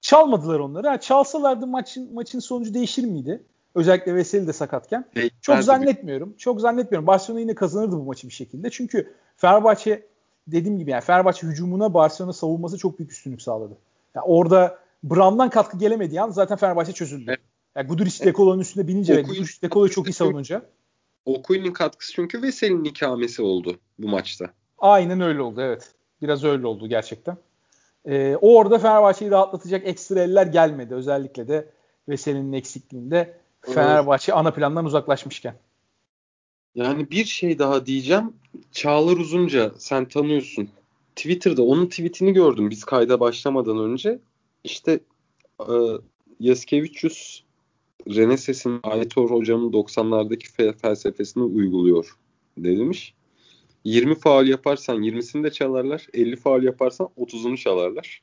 [0.00, 0.86] Çalmadılar onları.
[0.86, 3.42] Yani çalsalardı maçın maçın sonucu değişir miydi?
[3.74, 5.04] Özellikle Veseli de sakatken.
[5.14, 6.34] Hey, çok zannetmiyorum.
[6.38, 7.06] Çok zannetmiyorum.
[7.06, 8.70] Barcelona yine kazanırdı bu maçı bir şekilde.
[8.70, 10.06] Çünkü Fenerbahçe
[10.46, 13.76] dediğim gibi yani Fenerbahçe hücumuna Barcelona savunması çok büyük üstünlük sağladı.
[14.14, 17.24] Yani orada Brown'dan katkı gelemediği an zaten Fenerbahçe çözüldü.
[17.28, 17.40] Evet.
[17.76, 20.62] Yani Guduric Dekolo'nun üstünde binince ve Guduric Dekolo'yu çok iyi savununca.
[21.24, 24.50] Okuyun'un katkısı çünkü Veseli'nin ikamesi oldu bu maçta.
[24.78, 25.94] Aynen öyle oldu evet.
[26.22, 27.36] Biraz öyle oldu gerçekten.
[28.04, 30.94] Ee, orada Fenerbahçe'yi rahatlatacak ekstra eller gelmedi.
[30.94, 31.68] Özellikle de
[32.08, 35.54] Veseli'nin eksikliğinde Fenerbahçe ana plandan uzaklaşmışken.
[36.74, 38.32] Yani bir şey daha diyeceğim.
[38.72, 40.68] Çağlar Uzunca sen tanıyorsun.
[41.16, 44.18] Twitter'da onun tweetini gördüm biz kayda başlamadan önce.
[44.64, 45.00] İşte
[45.60, 45.74] e,
[46.40, 47.42] Yaskevicius
[48.08, 52.16] Reneses'in Aytor hocamın 90'lardaki fe- felsefesini uyguluyor
[52.58, 53.14] denilmiş.
[53.84, 56.06] 20 faal yaparsan 20'sini de çalarlar.
[56.14, 58.22] 50 faal yaparsan 30'unu çalarlar.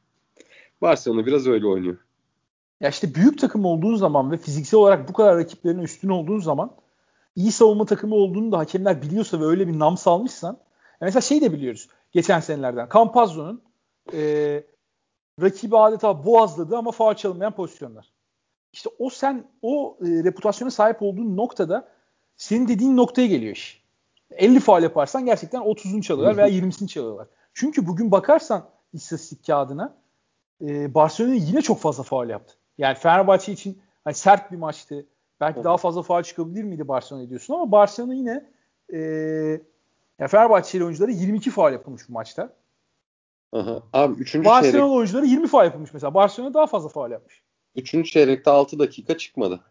[0.82, 1.98] Barcelona biraz öyle oynuyor.
[2.82, 6.76] Ya işte büyük takım olduğun zaman ve fiziksel olarak bu kadar rakiplerine üstün olduğun zaman
[7.36, 10.60] iyi savunma takımı olduğunu da hakemler biliyorsa ve öyle bir nam salmışsan
[11.02, 13.62] mesela şey de biliyoruz geçen senelerden Campazzo'nun
[14.14, 14.64] e,
[15.42, 18.17] rakibi adeta boğazladı ama faal çalınmayan pozisyonlar.
[18.78, 21.88] İşte o sen o e, reputasyona sahip olduğun noktada
[22.36, 23.84] senin dediğin noktaya geliyor iş.
[24.32, 27.28] 50 faal yaparsan gerçekten 30'unu çalıyorlar veya 20'sini çalıyorlar.
[27.54, 29.96] Çünkü bugün bakarsan istatistik kağıdına
[30.62, 32.56] e, Barcelona yine çok fazla faal yaptı.
[32.78, 35.06] Yani Fenerbahçe için hani sert bir maçtı.
[35.40, 38.46] Belki daha fazla faal çıkabilir miydi Barcelona diyorsun ama Barcelona yine
[38.94, 39.00] e,
[40.20, 42.54] yani Fenerbahçeli oyuncuları 22 faal yapılmış bu maçta.
[43.52, 43.84] Aha.
[43.94, 44.36] Abi 3.
[44.36, 44.92] Barcelona çeyrek...
[44.92, 46.14] oyuncuları 20 faal yapılmış mesela.
[46.14, 47.47] Barcelona daha fazla faal yapmış.
[47.76, 48.12] 3.
[48.12, 49.62] çeyrekte 6 dakika çıkmadı.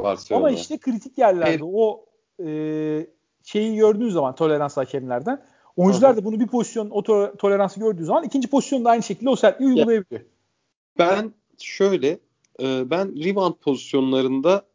[0.00, 0.46] Barcelona.
[0.46, 1.60] Ama işte kritik yerlerde evet.
[1.64, 2.06] o
[2.44, 3.06] e,
[3.44, 8.24] şeyi gördüğün zaman tolerans hakemlerden oyuncular da bunu bir pozisyon o to- toleransı gördüğü zaman
[8.24, 10.20] ikinci pozisyonda aynı şekilde o sertliği uygulayabiliyor.
[10.98, 12.18] Ben şöyle
[12.60, 14.66] e, ben rebound pozisyonlarında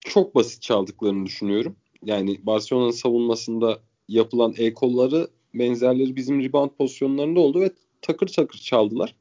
[0.00, 1.76] çok basit çaldıklarını düşünüyorum.
[2.02, 3.78] Yani Barcelona'nın savunmasında
[4.08, 7.70] yapılan el kolları benzerleri bizim rebound pozisyonlarında oldu ve
[8.02, 9.14] takır takır çaldılar.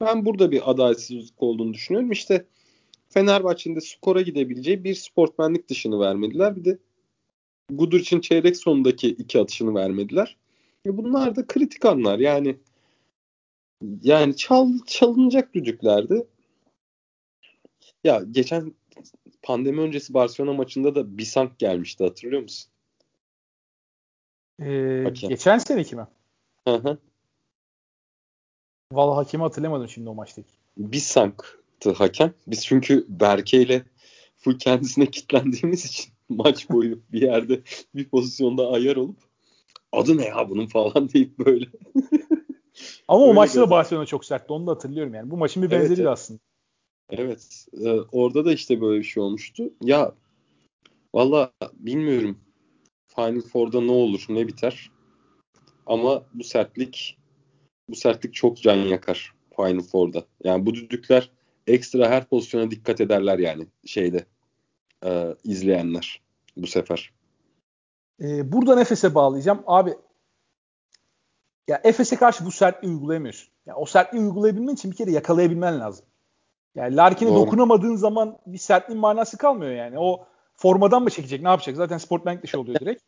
[0.00, 2.10] Ben burada bir adaletsizlik olduğunu düşünüyorum.
[2.10, 2.46] İşte
[3.08, 6.56] Fenerbahçe'nin de skora gidebileceği bir sportmenlik dışını vermediler.
[6.56, 6.78] Bir de
[7.70, 10.36] Gudur için çeyrek sonundaki iki atışını vermediler.
[10.86, 12.18] E bunlar da kritik anlar.
[12.18, 12.56] Yani
[14.02, 16.26] yani çal, çalınacak düdüklerdi.
[18.04, 18.74] Ya geçen
[19.42, 22.70] pandemi öncesi Barcelona maçında da Bisank gelmişti hatırlıyor musun?
[24.62, 26.06] Ee, geçen seneki mi?
[26.68, 26.98] Hı hı.
[28.92, 30.52] Vallahi hakemi hatırlamadım şimdi o maçtaki.
[30.76, 32.34] Bisank'tı hakem.
[32.46, 33.84] Biz çünkü Berke ile
[34.36, 37.60] full kendisine kitlendiğimiz için maç boyu bir yerde
[37.94, 39.18] bir pozisyonda ayar olup
[39.92, 41.66] adı ne ya bunun falan deyip böyle.
[43.08, 44.52] Ama o maçta da Barcelona çok sertti.
[44.52, 45.30] Onu da hatırlıyorum yani.
[45.30, 46.40] Bu maçın bir benzeriydi evet, aslında.
[47.10, 47.66] Evet.
[47.84, 49.72] E, orada da işte böyle bir şey olmuştu.
[49.80, 50.12] Ya
[51.14, 52.38] valla bilmiyorum.
[53.06, 54.90] Final Four'da ne olur ne biter.
[55.86, 57.18] Ama bu sertlik
[57.88, 60.24] bu sertlik çok can yakar Final Four'da.
[60.44, 61.30] Yani bu düdükler
[61.66, 64.24] ekstra her pozisyona dikkat ederler yani şeyde
[65.04, 66.20] e, izleyenler
[66.56, 67.12] bu sefer.
[68.20, 69.62] Ee, buradan Efes'e bağlayacağım.
[69.66, 69.94] Abi
[71.68, 73.48] ya Efes'e karşı bu sertliği uygulayamıyorsun.
[73.66, 76.06] Yani o sertliği uygulayabilmen için bir kere yakalayabilmen lazım.
[76.74, 79.98] Yani Larkin'e dokunamadığın zaman bir sertliğin manası kalmıyor yani.
[79.98, 80.26] O
[80.56, 81.76] formadan mı çekecek ne yapacak?
[81.76, 83.02] Zaten Sportbank dışı oluyor direkt.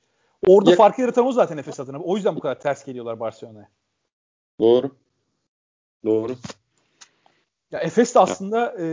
[0.46, 1.98] Orada ya, farkı yaratan o zaten Efes adına.
[1.98, 3.68] O yüzden bu kadar ters geliyorlar Barcelona'ya.
[4.60, 4.90] Doğru.
[6.04, 6.36] Doğru.
[7.72, 8.86] Ya Efes de aslında e,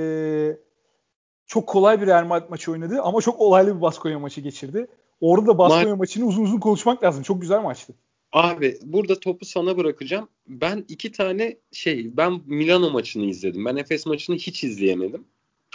[1.46, 4.88] çok kolay bir Real Madrid maçı oynadı ama çok olaylı bir Baskonya maçı geçirdi.
[5.22, 7.24] Orada da Baskonya Ma- maçını uzun uzun konuşmak lazım.
[7.24, 7.94] Çok güzel maçtı.
[8.32, 10.30] Abi burada topu sana bırakacağım.
[10.48, 13.66] Ben iki tane şey ben Milano maçını izledim.
[13.66, 15.26] Ben Efes maçını hiç izleyemedim.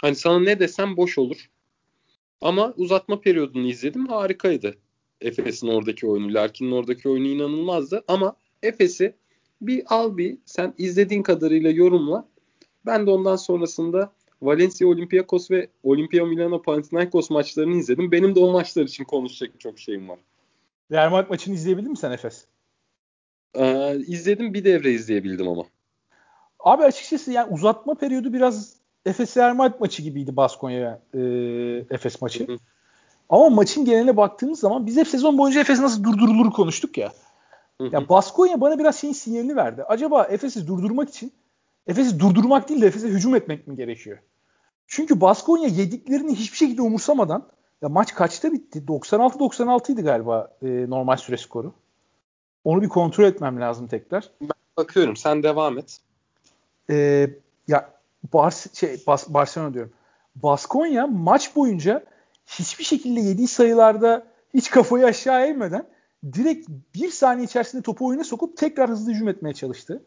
[0.01, 1.49] Hani sana ne desem boş olur.
[2.41, 4.07] Ama uzatma periyodunu izledim.
[4.07, 4.77] Harikaydı.
[5.21, 6.33] Efes'in oradaki oyunu.
[6.33, 8.03] Larkin'in oradaki oyunu inanılmazdı.
[8.07, 9.15] Ama Efes'i
[9.61, 12.27] bir al bir sen izlediğin kadarıyla yorumla.
[12.85, 18.11] Ben de ondan sonrasında Valencia Olympiakos ve Olimpia Milano Panathinaikos maçlarını izledim.
[18.11, 20.19] Benim de o maçlar için konuşacak çok şeyim var.
[20.91, 22.45] Real Madrid maçını izleyebildin mi sen Efes?
[23.55, 25.63] Ee, izledim bir devre izleyebildim ama.
[26.59, 31.19] Abi açıkçası yani uzatma periyodu biraz Efes Real Madrid maçı gibiydi Baskonya e,
[31.89, 32.47] Efes maçı.
[32.47, 32.57] Hı hı.
[33.29, 37.13] Ama maçın geneline baktığımız zaman biz hep sezon boyunca Efes nasıl durdurulur konuştuk ya.
[37.81, 37.95] Hı hı.
[37.95, 39.83] Ya Baskonya bana biraz şeyin sinyalini verdi.
[39.83, 41.33] Acaba Efes'i durdurmak için
[41.87, 44.17] Efes'i durdurmak değil de Efes'e hücum etmek mi gerekiyor?
[44.87, 47.47] Çünkü Baskonya yediklerini hiçbir şekilde umursamadan
[47.81, 48.83] ya maç kaçta bitti?
[48.87, 51.73] 96-96 idi galiba e, normal süre skoru.
[52.63, 54.29] Onu bir kontrol etmem lazım tekrar.
[54.41, 55.15] Ben bakıyorum.
[55.15, 55.97] Sen devam et.
[56.89, 57.29] Ee,
[57.67, 57.89] ya
[58.33, 59.91] Bars şey Bas Barcelona diyorum.
[60.35, 62.03] Baskonya maç boyunca
[62.45, 65.85] hiçbir şekilde yediği sayılarda hiç kafayı aşağı eğmeden
[66.33, 70.01] direkt bir saniye içerisinde topu oyuna sokup tekrar hızlı hücum etmeye çalıştı.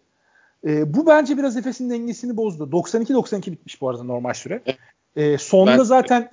[0.67, 2.69] E, bu bence biraz Efes'in dengesini bozdu.
[2.73, 4.63] 92-92 bitmiş bu arada normal süre.
[5.17, 5.85] E, sonunda ben...
[5.85, 6.31] zaten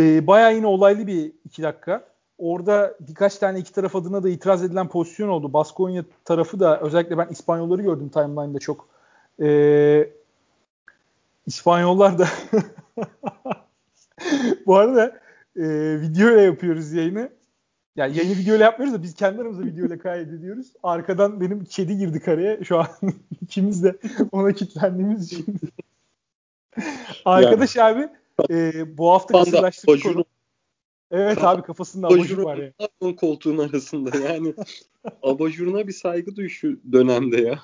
[0.00, 2.04] e, bayağı yine olaylı bir iki dakika.
[2.38, 5.52] Orada birkaç tane iki taraf adına da itiraz edilen pozisyon oldu.
[5.52, 8.88] Baskonya tarafı da özellikle ben İspanyolları gördüm timeline'da çok.
[9.42, 10.10] E,
[11.46, 12.28] İspanyollar da
[14.66, 15.20] bu arada
[15.56, 15.64] e,
[16.00, 17.30] video ile yapıyoruz yayını.
[17.96, 20.72] Yani yayını video ile yapmıyoruz da biz kendi aramızda video ile kaydediyoruz.
[20.82, 22.64] Arkadan benim kedi girdi kareye.
[22.64, 22.86] Şu an
[23.42, 23.98] ikimiz de
[24.32, 25.46] ona kilitlendiğimiz için.
[27.24, 27.96] Arkadaş yani.
[27.98, 28.08] abi
[28.54, 30.24] e, bu hafta kısırlaştık konu.
[31.10, 32.72] Evet abi kafasında abajur var ya.
[33.02, 33.16] Yani.
[33.16, 34.54] koltuğun arasında yani.
[35.22, 37.60] abajuruna bir saygı duy şu dönemde ya.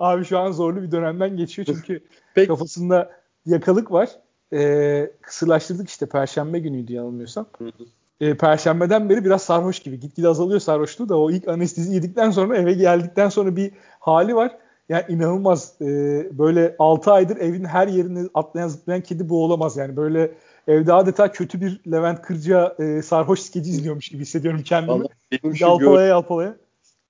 [0.00, 2.48] Abi şu an zorlu bir dönemden geçiyor çünkü Peki.
[2.48, 4.10] kafasında yakalık var.
[4.52, 7.46] Ee, kısırlaştırdık işte perşembe günüydü yanılmıyorsam.
[8.20, 10.00] Ee, perşembeden beri biraz sarhoş gibi.
[10.00, 14.58] Gitgide azalıyor sarhoşluğu da o ilk anestezi yedikten sonra eve geldikten sonra bir hali var.
[14.88, 15.74] Yani inanılmaz.
[15.80, 15.84] Ee,
[16.38, 19.96] böyle 6 aydır evin her yerine atlayan zıplayan kedi bu olamaz yani.
[19.96, 20.34] Böyle
[20.68, 25.04] evde adeta kötü bir Levent Kırca e, sarhoş skeci izliyormuş gibi hissediyorum kendimi.
[25.60, 26.56] Yalpalaya yalpalaya.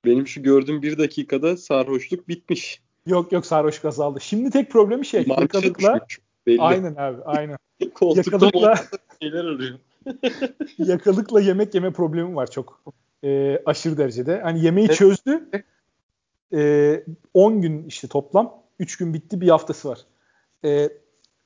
[0.05, 2.81] Benim şu gördüğüm bir dakikada sarhoşluk bitmiş.
[3.07, 4.21] Yok yok sarhoş azaldı.
[4.21, 5.95] Şimdi tek problemi şey Mança yakalıkla.
[5.95, 6.61] Düşmüş, belli.
[6.61, 7.59] Aynen abi aynen.
[8.15, 8.75] yakalıkla
[9.23, 9.79] şeyler arıyor.
[10.79, 12.83] yakalıkla yemek yeme problemi var çok
[13.25, 14.41] e, aşırı derecede.
[14.41, 15.51] Hani yemeği çözdü.
[16.53, 18.63] E, 10 gün işte toplam.
[18.79, 19.99] 3 gün bitti bir haftası var.
[20.65, 20.89] E,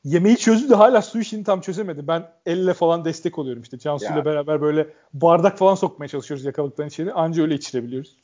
[0.05, 2.09] yemeği çözdü de hala su işini tam çözemedi.
[2.09, 3.79] Ben elle falan destek oluyorum işte.
[3.79, 7.13] Cansu ile beraber böyle bardak falan sokmaya çalışıyoruz yakalıktan içeri.
[7.13, 8.17] Anca öyle içirebiliyoruz.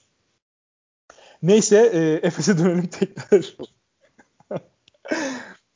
[1.43, 3.57] Neyse e, Efes'e dönelim tekrar.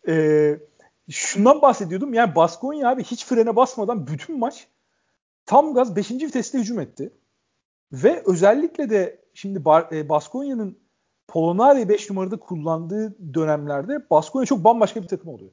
[0.09, 0.59] e,
[1.11, 2.15] şundan bahsediyordum.
[2.15, 4.69] Yani Baskonya abi hiç frene basmadan bütün maç
[5.47, 6.11] tam gaz 5.
[6.11, 7.13] viteste hücum etti.
[7.93, 9.59] Ve özellikle de şimdi
[9.93, 10.79] e, Baskonya'nın
[11.29, 15.51] Polonari 5 numarada kullandığı dönemlerde Baskonya çok bambaşka bir takım oluyor.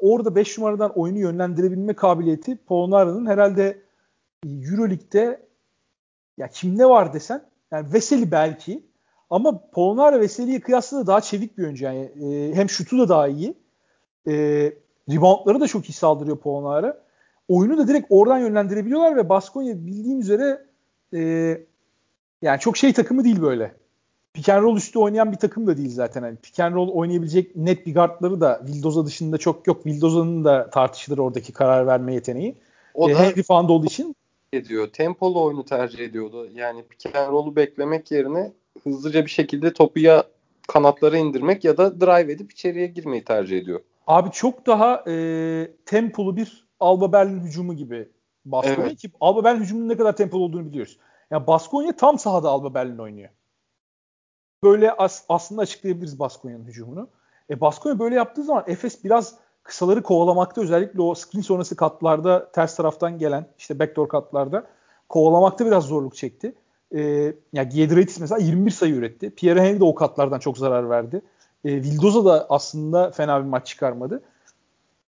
[0.00, 3.82] Orada 5 numaradan oyunu yönlendirebilme kabiliyeti Polonara'nın herhalde
[4.46, 5.46] Euroleague'de
[6.38, 8.86] ya kimde var desen yani Veseli belki
[9.30, 11.84] ama Polonara Veseli'ye kıyasla da daha çevik bir oyuncu.
[11.84, 13.54] Yani e, hem şutu da daha iyi.
[14.28, 14.32] E,
[15.10, 17.02] reboundları da çok iyi saldırıyor Polonara.
[17.48, 20.66] Oyunu da direkt oradan yönlendirebiliyorlar ve Baskonya bildiğin üzere
[21.14, 21.20] e,
[22.42, 23.74] yani çok şey takımı değil böyle.
[24.34, 26.22] pick and roll üstü oynayan bir takım da değil zaten.
[26.22, 29.86] Yani pick and roll oynayabilecek net bir guardları da Vildoza dışında çok yok.
[29.86, 32.54] Vildoza'nın da tartışılır oradaki karar verme yeteneği.
[32.94, 34.16] O e, da Henry falan olduğu için
[34.52, 34.86] ediyor.
[34.86, 36.48] Tempolu oyunu tercih ediyordu.
[36.54, 38.52] Yani pick and roll'u beklemek yerine
[38.84, 40.24] hızlıca bir şekilde topu ya
[40.68, 43.80] kanatlara indirmek ya da drive edip içeriye girmeyi tercih ediyor.
[44.06, 48.08] Abi çok daha e, tempolu bir Alba Berlin hücumu gibi
[48.44, 48.98] Baskonya evet.
[48.98, 50.98] ki Alba Berlin hücumunun ne kadar tempolu olduğunu biliyoruz.
[51.30, 53.28] Yani Baskonya tam sahada Alba Berlin oynuyor.
[54.62, 57.08] Böyle as, aslında açıklayabiliriz Baskonya'nın hücumunu.
[57.50, 62.76] E Baskonya böyle yaptığı zaman Efes biraz kısaları kovalamakta özellikle o screen sonrası katlarda ters
[62.76, 64.66] taraftan gelen işte backdoor katlarda
[65.08, 66.54] kovalamakta biraz zorluk çekti.
[66.94, 67.00] E,
[67.52, 69.30] yani Giedraitis mesela 21 sayı üretti.
[69.30, 71.22] Pierre Henry de o katlardan çok zarar verdi.
[71.64, 74.22] E, Vildoza da aslında fena bir maç çıkarmadı.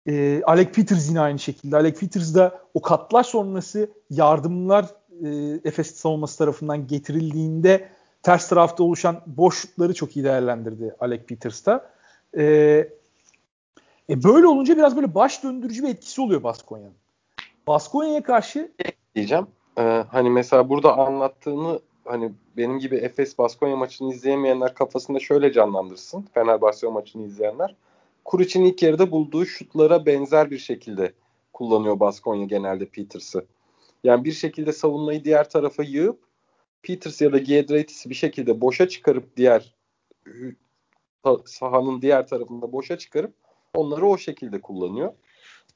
[0.07, 1.77] E, Alec Peters yine aynı şekilde.
[1.77, 4.87] Alec Peters da o katlar sonrası yardımlar
[5.25, 5.29] e,
[5.65, 7.89] Efes savunması tarafından getirildiğinde
[8.23, 11.91] ters tarafta oluşan boşlukları çok iyi değerlendirdi Alec Peters da.
[12.39, 12.45] E,
[14.11, 16.95] e böyle olunca biraz böyle baş döndürücü bir etkisi oluyor Baskonya'nın.
[17.67, 18.73] Baskonya'ya karşı
[19.15, 19.47] diyeceğim.
[19.79, 26.29] Ee, hani mesela burada anlattığını hani benim gibi Efes Baskonya maçını izleyemeyenler kafasında şöyle canlandırsın.
[26.35, 27.77] Fenerbahçe maçını izleyenler.
[28.25, 31.13] Kuric'in ilk yarıda bulduğu şutlara benzer bir şekilde
[31.53, 33.45] kullanıyor Baskonya genelde Peters'ı.
[34.05, 36.19] Yani bir şekilde savunmayı diğer tarafa yığıp
[36.83, 39.75] Peters ya da Giedraitis'i bir şekilde boşa çıkarıp diğer
[41.45, 43.35] sahanın diğer tarafında boşa çıkarıp
[43.75, 45.13] onları o şekilde kullanıyor.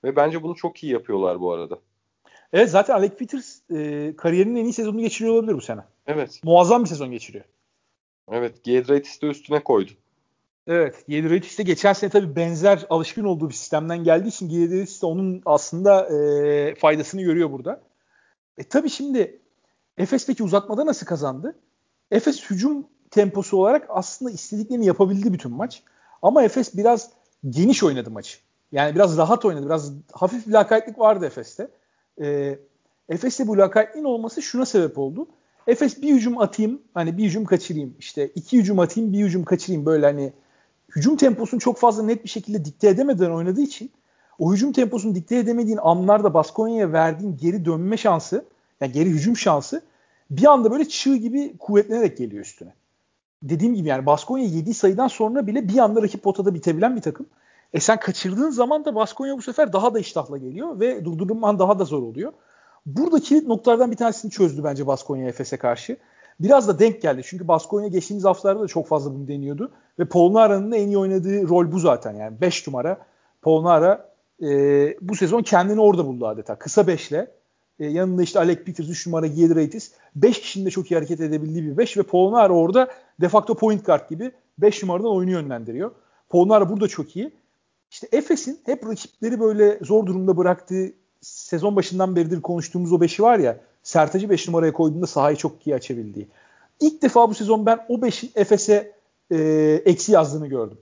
[0.05, 1.79] Ve bence bunu çok iyi yapıyorlar bu arada.
[2.53, 5.81] Evet zaten Alec Peters e, kariyerinin en iyi sezonunu geçiriyor olabilir bu sene.
[6.07, 6.40] Evet.
[6.44, 7.44] Muazzam bir sezon geçiriyor.
[8.32, 8.64] Evet.
[8.64, 9.90] Giedraitis de üstüne koydu.
[10.66, 11.04] Evet.
[11.09, 15.42] Giedraitis de geçen sene tabii benzer alışkın olduğu bir sistemden geldiği için Giedraitis de onun
[15.46, 17.80] aslında e, faydasını görüyor burada.
[18.59, 19.40] E tabii şimdi
[19.98, 21.57] Efes peki uzatmada nasıl kazandı?
[22.11, 25.82] Efes hücum temposu olarak aslında istediklerini yapabildi bütün maç.
[26.22, 27.11] Ama Efes biraz
[27.50, 28.38] geniş oynadı maçı.
[28.72, 29.66] Yani biraz rahat oynadı.
[29.66, 31.68] Biraz hafif bir lakaytlık vardı Efes'te.
[32.20, 32.59] E,
[33.09, 35.28] Efes'te bu lakaytliğin olması şuna sebep oldu.
[35.67, 37.95] Efes bir hücum atayım, hani bir hücum kaçırayım.
[37.99, 39.87] İşte iki hücum atayım, bir hücum kaçırayım.
[39.87, 40.33] Böyle hani
[40.97, 43.91] hücum temposunu çok fazla net bir şekilde dikte edemeden oynadığı için
[44.39, 48.45] o hücum temposunu dikte edemediğin anlarda Baskonya'ya verdiğin geri dönme şansı,
[48.81, 49.83] yani geri hücum şansı
[50.31, 52.75] bir anda böyle çığ gibi kuvvetlenerek geliyor üstüne.
[53.43, 57.27] Dediğim gibi yani Baskonya 7 sayıdan sonra bile bir anda rakip potada bitebilen bir takım.
[57.73, 61.79] E sen kaçırdığın zaman da Baskonya bu sefer daha da iştahla geliyor ve durdurman daha
[61.79, 62.33] da zor oluyor.
[62.87, 65.97] Buradaki noktalardan bir tanesini çözdü bence Baskonya Efes'e karşı.
[66.41, 67.22] Biraz da denk geldi.
[67.24, 69.72] Çünkü Baskonya geçtiğimiz haftalarda da çok fazla bunu deniyordu.
[69.99, 72.14] Ve Polnara'nın en iyi oynadığı rol bu zaten.
[72.14, 72.99] Yani 5 numara
[73.43, 74.09] Polnara
[74.43, 74.49] e,
[75.01, 76.59] bu sezon kendini orada buldu adeta.
[76.59, 77.30] Kısa 5'le.
[77.78, 79.93] E, yanında işte Alec Peters 3 numara Giedraitis.
[80.14, 82.89] 5 kişinin de çok iyi hareket edebildiği bir 5 ve Polnara orada
[83.20, 85.91] de facto point guard gibi 5 numaradan oyunu yönlendiriyor.
[86.28, 87.32] Polnara burada çok iyi.
[87.91, 90.93] İşte Efes'in hep rakipleri böyle zor durumda bıraktığı
[91.27, 95.74] sezon başından beridir konuştuğumuz o beşi var ya Sertac'ı 5 numaraya koyduğunda sahayı çok iyi
[95.74, 96.29] açabildiği.
[96.81, 98.93] İlk defa bu sezon ben o 5'in Efes'e
[99.31, 99.37] e,
[99.85, 100.79] eksi yazdığını gördüm.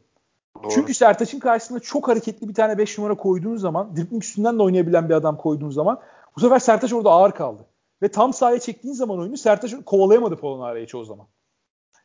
[0.63, 0.73] Doğru.
[0.73, 5.09] Çünkü Sertaç'ın karşısında çok hareketli bir tane 5 numara koyduğun zaman, dribling üstünden de oynayabilen
[5.09, 6.01] bir adam koyduğun zaman
[6.37, 7.67] bu sefer Sertaç orada ağır kaldı.
[8.03, 11.27] Ve tam sahaya çektiğin zaman oyunu Sertaç kovalayamadı Polonara'yı çoğu zaman.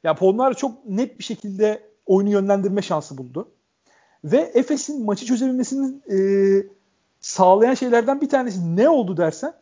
[0.03, 3.51] Yani Polonara çok net bir şekilde oyunu yönlendirme şansı buldu.
[4.23, 6.17] Ve Efes'in maçı çözebilmesini e,
[7.21, 9.53] sağlayan şeylerden bir tanesi ne oldu dersen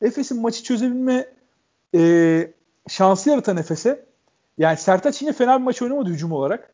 [0.00, 1.26] Efes'in maçı çözebilme
[1.94, 2.52] e,
[2.88, 4.06] şansı yaratan Efes'e
[4.58, 6.72] yani Sertaç yine fena bir maç oynamadı hücum olarak.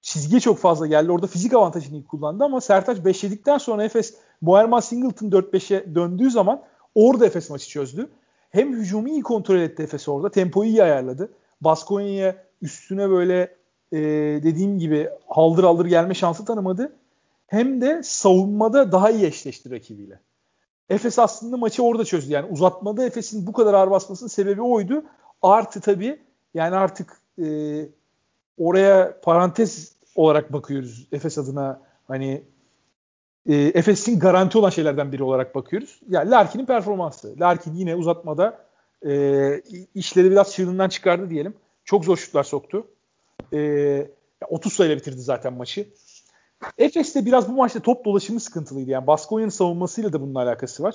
[0.00, 1.12] Çizgiye çok fazla geldi.
[1.12, 6.30] Orada fizik avantajını iyi kullandı ama Sertaç 5 yedikten sonra Efes Boerman Singleton 4-5'e döndüğü
[6.30, 6.62] zaman
[6.94, 8.10] orada Efes maçı çözdü.
[8.50, 10.30] Hem hücumu iyi kontrol etti Efes orada.
[10.30, 11.32] Tempoyu iyi ayarladı.
[11.60, 13.56] Baskonya'ya üstüne böyle
[13.92, 13.98] e,
[14.42, 16.92] dediğim gibi haldır haldır gelme şansı tanımadı.
[17.54, 20.20] Hem de savunmada daha iyi eşleşti rakibiyle.
[20.88, 22.32] Efes aslında maçı orada çözdü.
[22.32, 25.04] Yani uzatmada Efes'in bu kadar ağır basmasının sebebi oydu.
[25.42, 26.20] Artı tabii
[26.54, 27.46] yani artık e,
[28.58, 32.42] oraya parantez olarak bakıyoruz Efes adına hani
[33.48, 36.00] e, Efes'in garanti olan şeylerden biri olarak bakıyoruz.
[36.08, 37.40] Yani Larkin'in performansı.
[37.40, 38.64] Larkin yine uzatmada
[39.06, 39.62] e,
[39.94, 41.54] işleri biraz çığırından çıkardı diyelim.
[41.84, 42.86] Çok zor şutlar soktu.
[43.52, 44.10] E,
[44.48, 45.88] 30 sayıyla bitirdi zaten maçı.
[46.78, 48.90] Efes de biraz bu maçta top dolaşımı sıkıntılıydı.
[48.90, 50.94] Yani Baskonya'nın savunmasıyla da bunun alakası var.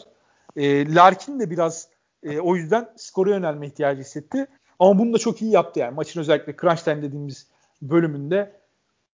[0.55, 1.88] E, Larkin de biraz
[2.24, 4.47] e, o yüzden skora yönelme ihtiyacı hissetti.
[4.80, 5.95] Ama bunu da çok iyi yaptı yani.
[5.95, 7.47] Maçın özellikle crunch time dediğimiz
[7.82, 8.60] bölümünde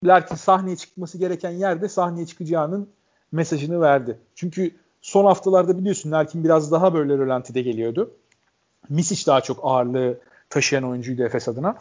[0.03, 2.89] Larkin sahneye çıkması gereken yerde sahneye çıkacağının
[3.31, 4.19] mesajını verdi.
[4.35, 4.71] Çünkü
[5.01, 8.11] son haftalarda biliyorsun Larkin biraz daha böyle rölantide geliyordu.
[8.89, 10.19] Misic daha çok ağırlığı
[10.49, 11.75] taşıyan oyuncuydu Efes adına.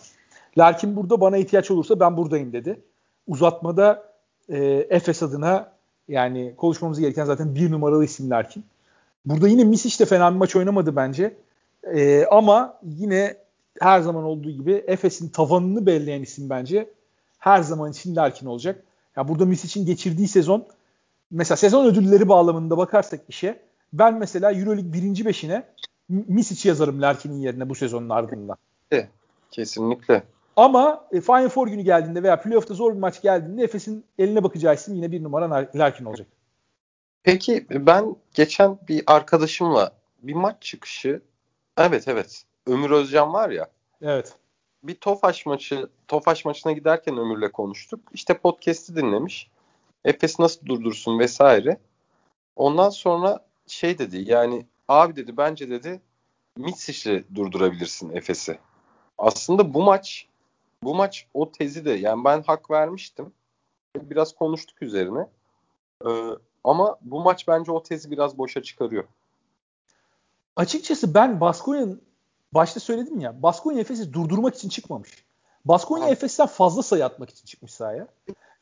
[0.58, 2.80] Larkin burada bana ihtiyaç olursa ben buradayım dedi.
[3.26, 4.11] Uzatmada
[4.48, 5.72] e, Efes adına
[6.08, 8.64] yani konuşmamız gereken zaten bir numaralı isim Larkin.
[9.26, 11.36] Burada yine Misic de fena bir maç oynamadı bence.
[11.94, 13.36] E, ama yine
[13.80, 16.90] her zaman olduğu gibi Efes'in tavanını belirleyen isim bence
[17.38, 18.84] her zaman için Larkin olacak.
[19.16, 20.66] Ya burada Misic'in geçirdiği sezon
[21.30, 23.60] mesela sezon ödülleri bağlamında bakarsak işe
[23.92, 25.64] ben mesela EuroLeague birinci beşine
[26.08, 28.56] Misic yazarım Larkin'in yerine bu sezonun ardından.
[29.50, 30.22] Kesinlikle.
[30.56, 34.74] Ama e, Final Four günü geldiğinde veya playoff'ta zor bir maç geldiğinde Efes'in eline bakacağı
[34.74, 36.26] isim yine bir numara Larkin olacak.
[37.22, 39.92] Peki ben geçen bir arkadaşımla
[40.22, 41.22] bir maç çıkışı
[41.78, 43.68] evet evet Ömür Özcan var ya.
[44.02, 44.34] Evet.
[44.82, 48.00] Bir Tofaş maçı Tofaş maçına giderken Ömür'le konuştuk.
[48.14, 49.50] İşte podcast'i dinlemiş.
[50.04, 51.78] Efes nasıl durdursun vesaire.
[52.56, 56.00] Ondan sonra şey dedi yani abi dedi bence dedi
[56.56, 58.58] Mitsic'le durdurabilirsin Efes'i.
[59.18, 60.26] Aslında bu maç
[60.82, 63.32] bu maç o tezi de yani ben hak vermiştim.
[63.96, 65.26] Biraz konuştuk üzerine.
[66.06, 66.10] Ee,
[66.64, 69.04] ama bu maç bence o tezi biraz boşa çıkarıyor.
[70.56, 72.02] Açıkçası ben Baskonya'nın
[72.54, 75.10] başta söyledim ya Baskonya Efes'i durdurmak için çıkmamış.
[75.64, 78.06] Baskonya Efes'ten fazla sayı atmak için çıkmış sahaya.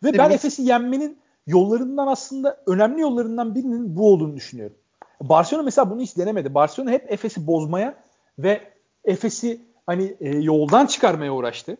[0.02, 4.76] Ve ben Efes'i yenmenin yollarından aslında önemli yollarından birinin bu olduğunu düşünüyorum.
[5.20, 6.54] Barcelona mesela bunu hiç denemedi.
[6.54, 7.94] Barcelona hep Efes'i bozmaya
[8.38, 8.72] ve
[9.04, 11.76] Efes'i hani e, yoldan çıkarmaya uğraştı.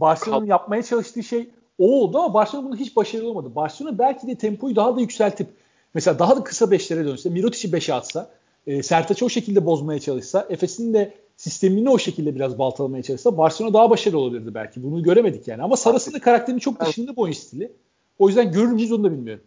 [0.00, 3.54] Barcelona'nın yapmaya çalıştığı şey o oldu ama Barcelona bunu hiç başarılı olmadı.
[3.54, 5.48] Barcelona belki de tempoyu daha da yükseltip
[5.94, 8.30] mesela daha da kısa beşlere dönse, Mirotic'i beşe atsa,
[8.66, 13.74] e, Sertaç'ı o şekilde bozmaya çalışsa, Efes'in de sistemini o şekilde biraz baltalamaya çalışsa Barcelona
[13.74, 14.82] daha başarılı olabilirdi belki.
[14.82, 15.62] Bunu göremedik yani.
[15.62, 17.72] Ama Saras'ın da karakterinin çok dışında bu oyun stili.
[18.18, 19.44] O yüzden görür müyüz onu da bilmiyorum.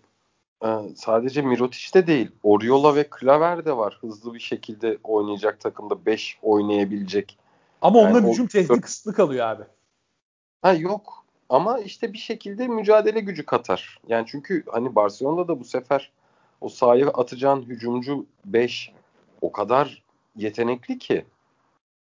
[0.65, 2.31] Ee, sadece Mirotic de değil.
[2.43, 3.97] Oriola ve Klaver de var.
[4.01, 7.37] Hızlı bir şekilde oynayacak takımda 5 oynayabilecek.
[7.81, 9.63] Ama yani onların hücum tehdidi kısıtlı kalıyor abi.
[10.63, 11.23] Ha yok.
[11.49, 13.99] Ama işte bir şekilde mücadele gücü katar.
[14.07, 16.11] Yani çünkü hani Barcelona'da da bu sefer
[16.61, 18.91] o sahaya atacağın hücumcu 5
[19.41, 20.03] o kadar
[20.35, 21.25] yetenekli ki.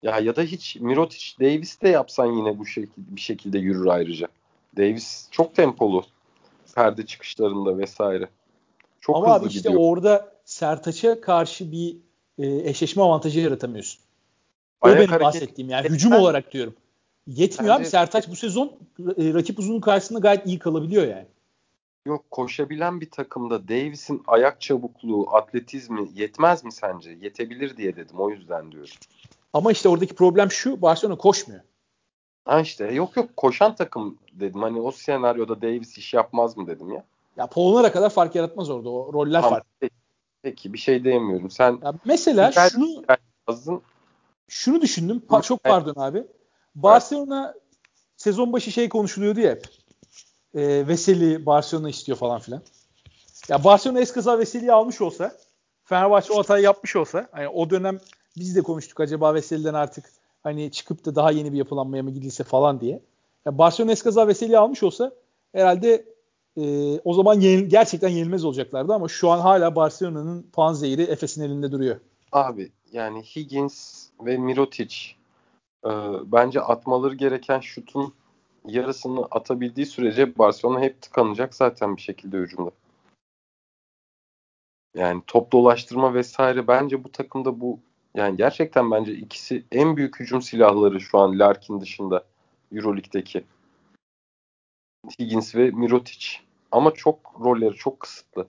[0.04, 4.28] Ya ya da hiç Mirotic, Davis de yapsan yine bu şekilde bir şekilde yürür ayrıca.
[4.78, 6.04] Davis çok tempolu
[6.76, 8.30] perde çıkışlarında vesaire.
[9.02, 9.82] Çok Ama hızlı abi işte gidiyor.
[9.84, 11.98] orada Sertaç'a karşı bir
[12.38, 14.02] e, eşleşme avantajı yaratamıyorsun.
[14.82, 16.76] O Ayak benim hareket, bahsettiğim yani hücum olarak diyorum.
[17.28, 21.28] Yetmiyor bence, abi Sertaç bu sezon e, rakip uzunluğu karşısında gayet iyi kalabiliyor yani.
[22.06, 27.12] Yok koşabilen bir takımda Davis'in ayak çabukluğu, atletizmi yetmez mi sence?
[27.22, 28.94] Yetebilir diye dedim o yüzden diyorum.
[29.54, 31.62] Ama işte oradaki problem şu Barcelona koşmuyor.
[32.46, 34.62] Ha işte yok yok koşan takım dedim.
[34.62, 37.04] Hani o senaryoda Davis iş yapmaz mı dedim ya.
[37.38, 38.90] Ya Polonara kadar fark yaratmaz orada.
[38.90, 39.70] O roller tamam, farklı.
[39.80, 39.96] Peki,
[40.42, 41.50] peki bir şey diyemiyorum.
[41.50, 43.04] Sen ya mesela şunu
[43.48, 43.82] yazdın.
[44.48, 45.24] Şunu düşündüm.
[45.30, 46.24] Pa- çok pardon abi.
[46.76, 47.64] Barcelona evet.
[48.18, 49.68] sezon başı şey konuşuluyordu ya hep.
[50.56, 52.62] E, Veseli Barcelona istiyor falan filan.
[53.50, 55.32] Ya Barcelona eskaza Veseli'yi almış olsa
[55.84, 58.00] Fenerbahçe o hatayı yapmış olsa hani o dönem
[58.38, 60.06] biz de konuştuk acaba Veseli'den artık
[60.44, 63.02] hani çıkıp da daha yeni bir yapılanmaya mı gidilse falan diye.
[63.46, 65.12] Ya Barcelona eskaza Veseli'yi almış olsa
[65.52, 66.06] herhalde
[66.58, 71.44] e, o zaman yenil, gerçekten yenilmez olacaklardı ama şu an hala Barcelona'nın puan zehri Efes'in
[71.44, 72.00] elinde duruyor.
[72.32, 74.96] Abi yani Higgins ve Mirotic
[75.86, 75.90] e,
[76.32, 78.14] bence atmaları gereken şutun
[78.66, 82.72] yarısını atabildiği sürece Barcelona hep tıkanacak zaten bir şekilde hücumda.
[84.96, 87.80] Yani top dolaştırma vesaire bence bu takımda bu
[88.16, 92.24] yani gerçekten bence ikisi en büyük hücum silahları şu an Larkin dışında
[92.72, 93.44] Euroleague'deki.
[95.20, 96.28] Higgins ve Mirotic.
[96.72, 98.48] Ama çok rolleri çok kısıtlı.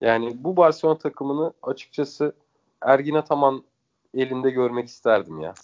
[0.00, 2.34] Yani bu Barcelona takımını açıkçası
[2.82, 3.64] Ergin Ataman
[4.14, 5.54] elinde görmek isterdim ya.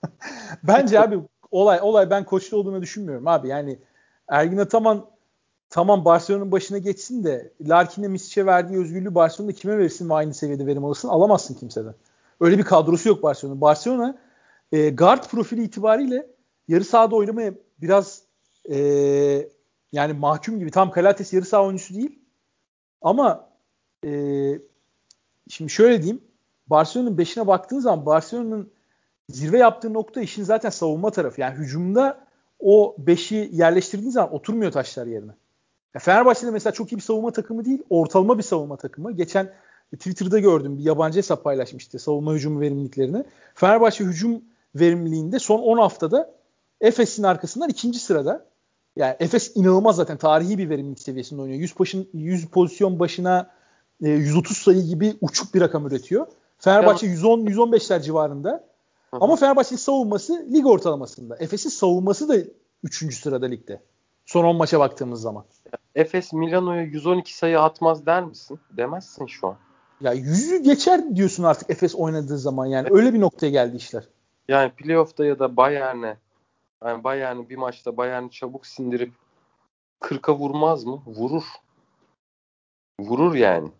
[0.62, 1.20] Bence abi
[1.50, 3.48] olay olay ben koçlu olduğunu düşünmüyorum abi.
[3.48, 3.78] Yani
[4.28, 5.06] Ergin Ataman
[5.70, 10.66] tamam Barcelona'nın başına geçsin de Larkin'e Misic'e verdiği özgürlüğü Barcelona'da kime verirsin ve aynı seviyede
[10.66, 11.08] verim alırsın?
[11.08, 11.94] Alamazsın kimseden.
[12.40, 13.60] Öyle bir kadrosu yok Barcelona.
[13.60, 14.18] Barcelona
[14.72, 16.26] e, guard profili itibariyle
[16.68, 18.22] yarı sahada oynamaya biraz
[18.70, 18.78] e,
[19.92, 20.70] yani mahkum gibi.
[20.70, 22.18] Tam Kalates yarı saha oyuncusu değil.
[23.02, 23.48] Ama
[24.04, 24.10] e,
[25.48, 26.20] şimdi şöyle diyeyim.
[26.66, 28.70] Barcelona'nın beşine baktığın zaman Barcelona'nın
[29.28, 31.40] zirve yaptığı nokta işin zaten savunma tarafı.
[31.40, 32.18] Yani hücumda
[32.60, 35.32] o beşi yerleştirdiğin zaman oturmuyor taşlar yerine.
[35.94, 39.12] Ya Fenerbahçe'de mesela çok iyi bir savunma takımı değil, ortalama bir savunma takımı.
[39.12, 39.52] Geçen
[39.94, 43.24] Twitter'da gördüm bir yabancı hesap paylaşmıştı savunma hücum verimliliklerini.
[43.54, 44.42] Fenerbahçe hücum
[44.74, 46.34] verimliliğinde son 10 haftada
[46.80, 48.46] Efes'in arkasından ikinci sırada.
[48.96, 51.60] Yani Efes inanılmaz zaten tarihi bir verimlilik seviyesinde oynuyor.
[51.60, 53.50] 100, başın, 100 pozisyon başına
[54.02, 56.26] e, 130 sayı gibi uçuk bir rakam üretiyor.
[56.58, 58.50] Fenerbahçe 110-115'ler civarında.
[59.10, 59.20] Hı-hı.
[59.20, 61.36] Ama Fenerbahçe'nin savunması lig ortalamasında.
[61.40, 62.36] Efes'in savunması da
[62.82, 63.14] 3.
[63.14, 63.82] sırada ligde.
[64.26, 65.44] Son 10 maça baktığımız zaman.
[65.94, 68.60] Efes Milano'ya 112 sayı atmaz der misin?
[68.70, 69.56] Demezsin şu an.
[70.00, 72.88] Ya yüzü geçer diyorsun artık Efes oynadığı zaman yani.
[72.90, 74.04] Öyle bir noktaya geldi işler.
[74.48, 76.16] Yani playoff'ta ya da Bayern'e
[76.84, 79.12] yani Bayern'i bir maçta Bayern'i çabuk sindirip
[80.00, 81.02] 40'a vurmaz mı?
[81.06, 81.44] Vurur.
[83.00, 83.70] Vurur yani.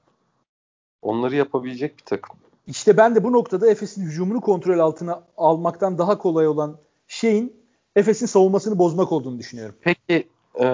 [1.03, 2.37] Onları yapabilecek bir takım.
[2.67, 8.27] İşte ben de bu noktada Efes'in hücumunu kontrol altına almaktan daha kolay olan şeyin Efes'in
[8.27, 9.77] savunmasını bozmak olduğunu düşünüyorum.
[9.81, 10.29] Peki
[10.61, 10.64] e,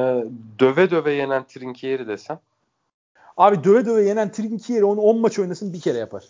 [0.59, 2.39] döve döve yenen Trinkieri desem?
[3.37, 6.25] Abi döve döve yenen Trinkieri onu 10 maç oynasın bir kere yapar.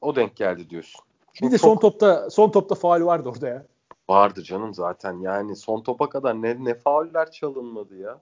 [0.00, 1.00] O denk geldi diyorsun.
[1.32, 1.70] Çünkü bir de çok...
[1.70, 3.66] son topta son topta faal vardı orada ya.
[4.08, 8.20] Vardı canım zaten yani son topa kadar ne ne fauller çalınmadı ya.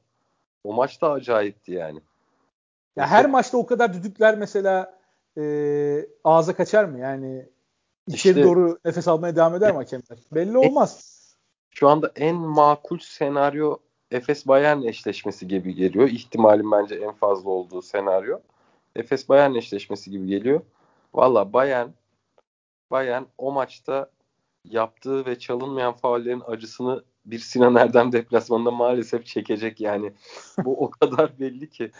[0.64, 2.00] O maç da acayipti yani.
[2.96, 4.95] Ya her maçta o kadar düdükler mesela
[5.38, 6.98] e, ağza kaçar mı?
[6.98, 7.46] Yani
[8.08, 10.18] içeri işte, doğru nefes almaya devam eder mi hakemler?
[10.32, 11.16] Belli olmaz.
[11.70, 13.76] Şu anda en makul senaryo
[14.10, 16.08] Efes Bayern eşleşmesi gibi geliyor.
[16.08, 18.38] İhtimalin bence en fazla olduğu senaryo.
[18.96, 20.60] Efes Bayern eşleşmesi gibi geliyor.
[21.14, 21.88] Valla Bayern
[22.90, 24.10] Bayern o maçta
[24.64, 30.12] yaptığı ve çalınmayan faullerin acısını bir Sinan Erdem deplasmanında maalesef çekecek yani.
[30.64, 31.90] Bu o kadar belli ki.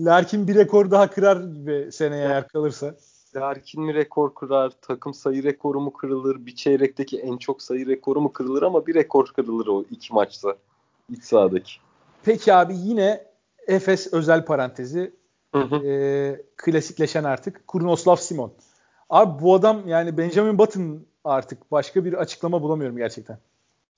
[0.00, 2.94] Larkin bir rekor daha kırar gibi seneye eğer kalırsa.
[3.36, 8.20] Larkin mi rekor kırar, takım sayı rekoru mu kırılır, bir çeyrekteki en çok sayı rekoru
[8.20, 10.56] mu kırılır ama bir rekor kırılır o iki maçta
[11.10, 11.72] iç sahadaki.
[12.22, 13.24] Peki abi yine
[13.66, 15.12] Efes özel parantezi
[15.54, 15.86] hı hı.
[15.86, 18.52] E, klasikleşen artık Kurnoslav Simon.
[19.10, 23.38] Abi bu adam yani Benjamin Button artık başka bir açıklama bulamıyorum gerçekten.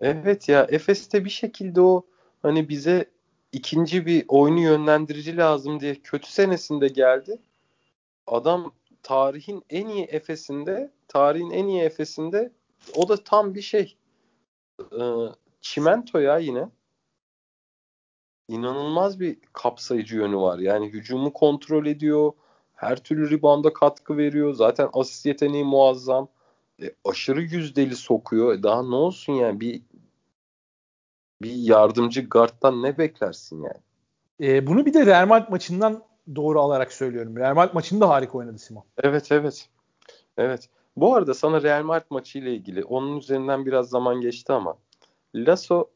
[0.00, 2.04] Evet ya Efes'te bir şekilde o
[2.42, 3.06] hani bize
[3.52, 7.38] ikinci bir oyunu yönlendirici lazım diye kötü senesinde geldi.
[8.26, 8.72] Adam
[9.02, 12.52] tarihin en iyi Efes'inde, tarihin en iyi Efes'inde
[12.94, 13.96] o da tam bir şey.
[14.80, 15.02] Ee,
[15.60, 16.68] çimento ya yine.
[18.48, 20.58] İnanılmaz bir kapsayıcı yönü var.
[20.58, 22.32] Yani hücumu kontrol ediyor.
[22.74, 24.54] Her türlü ribanda katkı veriyor.
[24.54, 26.28] Zaten asist yeteneği muazzam.
[26.82, 28.54] E, aşırı yüzdeli sokuyor.
[28.54, 29.82] E, daha ne olsun yani bir
[31.42, 33.80] bir yardımcı guardtan ne beklersin yani?
[34.40, 36.02] E, bunu bir de Real Madrid maçından
[36.34, 37.36] doğru alarak söylüyorum.
[37.36, 38.84] Real Madrid maçında harika oynadı Simon.
[39.02, 39.68] Evet evet.
[40.36, 40.68] Evet.
[40.96, 44.76] Bu arada sana Real Madrid maçı ile ilgili onun üzerinden biraz zaman geçti ama
[45.34, 45.88] Lasso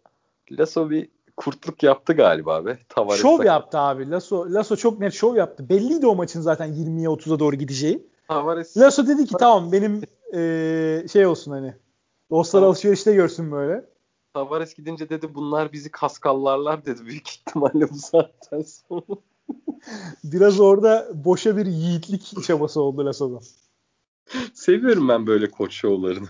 [0.50, 2.78] Lasso bir kurtluk yaptı galiba be.
[2.88, 4.10] Tavares şov yaptı abi.
[4.10, 5.68] Lasso, Lasso çok net şov yaptı.
[5.68, 8.06] Belliydi o maçın zaten 20'ye 30'a doğru gideceği.
[8.28, 8.76] Tavares.
[8.76, 10.02] Lasso dedi ki tamam benim
[10.34, 11.74] ee, şey olsun hani
[12.30, 12.70] dostlar tamam.
[12.70, 13.84] alışverişte görsün böyle.
[14.36, 19.20] Tavares gidince dedi bunlar bizi kaskallarlar dedi büyük ihtimalle bu saatten sonra.
[20.24, 23.40] Biraz orada boşa bir yiğitlik çabası oldu Lasso'dan.
[24.54, 26.26] Seviyorum ben böyle koç şovlarını.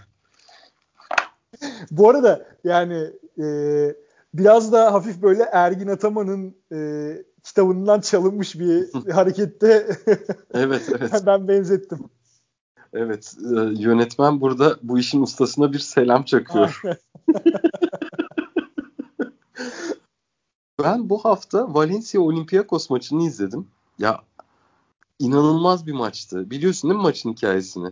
[1.91, 3.47] Bu arada yani e,
[4.35, 7.11] biraz da hafif böyle Ergin Ataman'ın e,
[7.43, 9.87] kitabından çalınmış bir harekette
[10.55, 11.23] evet, evet.
[11.27, 11.99] ben benzettim.
[12.99, 16.83] Evet, e, yönetmen burada bu işin ustasına bir selam çakıyor.
[20.83, 23.69] ben bu hafta Valencia Olympiakos maçını izledim.
[23.99, 24.21] Ya
[25.19, 26.51] inanılmaz bir maçtı.
[26.51, 27.91] Biliyorsun değil mi maçın hikayesini?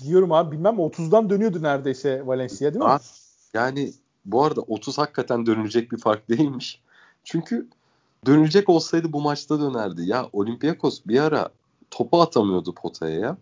[0.00, 2.98] Biliyorum abi bilmem 30'dan dönüyordu neredeyse Valencia değil mi?
[3.54, 3.92] yani
[4.24, 6.80] bu arada 30 hakikaten dönülecek bir fark değilmiş.
[7.24, 7.68] Çünkü
[8.26, 10.02] dönülecek olsaydı bu maçta dönerdi.
[10.04, 11.48] Ya Olympiakos bir ara
[11.90, 13.36] topu atamıyordu potaya ya.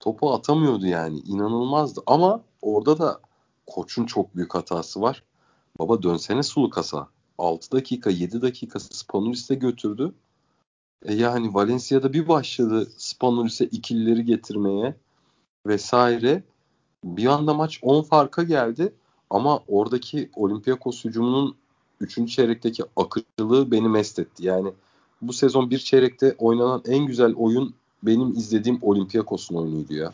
[0.00, 1.18] Topu atamıyordu yani.
[1.18, 2.02] inanılmazdı.
[2.06, 3.20] Ama orada da
[3.66, 5.22] koçun çok büyük hatası var.
[5.78, 7.08] Baba dönsene Sulukas'a.
[7.38, 10.12] 6 dakika 7 dakika Spanulis'e götürdü.
[11.04, 14.94] E yani Valencia'da bir başladı Spanulis'e ikilileri getirmeye
[15.66, 16.42] vesaire.
[17.04, 18.92] Bir anda maç 10 farka geldi.
[19.30, 21.56] Ama oradaki Olympiakos hücumunun
[22.00, 22.28] 3.
[22.28, 24.46] çeyrekteki akıcılığı beni mest etti.
[24.46, 24.72] Yani
[25.22, 30.12] bu sezon bir çeyrekte oynanan en güzel oyun benim izlediğim Olympiakos'un oyunuydu ya.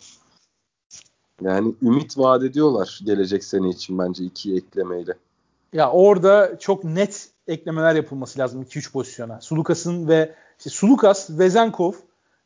[1.42, 5.14] Yani ümit vaat ediyorlar gelecek sene için bence iki eklemeyle.
[5.72, 9.40] Ya orada çok net eklemeler yapılması lazım 2-3 pozisyona.
[9.40, 11.92] Sulukas'ın ve işte Sulukas, Vezenkov,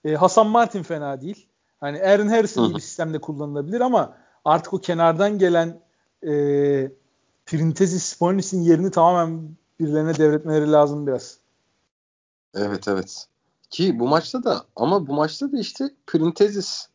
[0.05, 1.47] e, Hasan Martin fena değil.
[1.81, 5.81] Hani Aaron Harrison gibi sistemde kullanılabilir ama artık o kenardan gelen
[6.23, 6.33] e,
[7.47, 11.39] Printezis Spornis'in yerini tamamen birilerine devretmeleri lazım biraz.
[12.55, 13.27] Evet evet.
[13.71, 16.89] Ki bu maçta da ama bu maçta da işte Printezis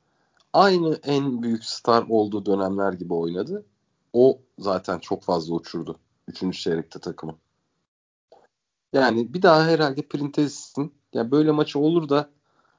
[0.54, 3.66] aynı en büyük star olduğu dönemler gibi oynadı.
[4.14, 6.00] O zaten çok fazla uçurdu.
[6.28, 7.36] Üçüncü çeyrekte takımı.
[8.94, 12.30] Yani bir daha herhalde Printezis'in ya böyle maçı olur da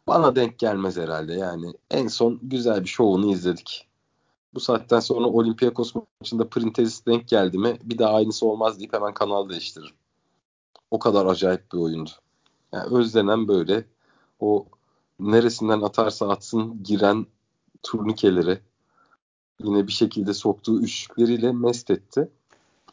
[0.07, 1.35] bana denk gelmez herhalde.
[1.35, 3.89] Yani en son güzel bir şovunu izledik.
[4.55, 9.15] Bu saatten sonra Olympiakos maçında Printezis denk geldi mi bir daha aynısı olmaz deyip hemen
[9.15, 9.97] kanal değiştiririm.
[10.91, 12.11] O kadar acayip bir oyundu.
[12.73, 13.85] Yani özlenen böyle
[14.41, 14.67] o
[15.21, 17.27] neresinden atarsa atsın giren
[17.83, 18.61] turnikeleri
[19.61, 22.29] yine bir şekilde soktuğu üçlükleriyle mest etti.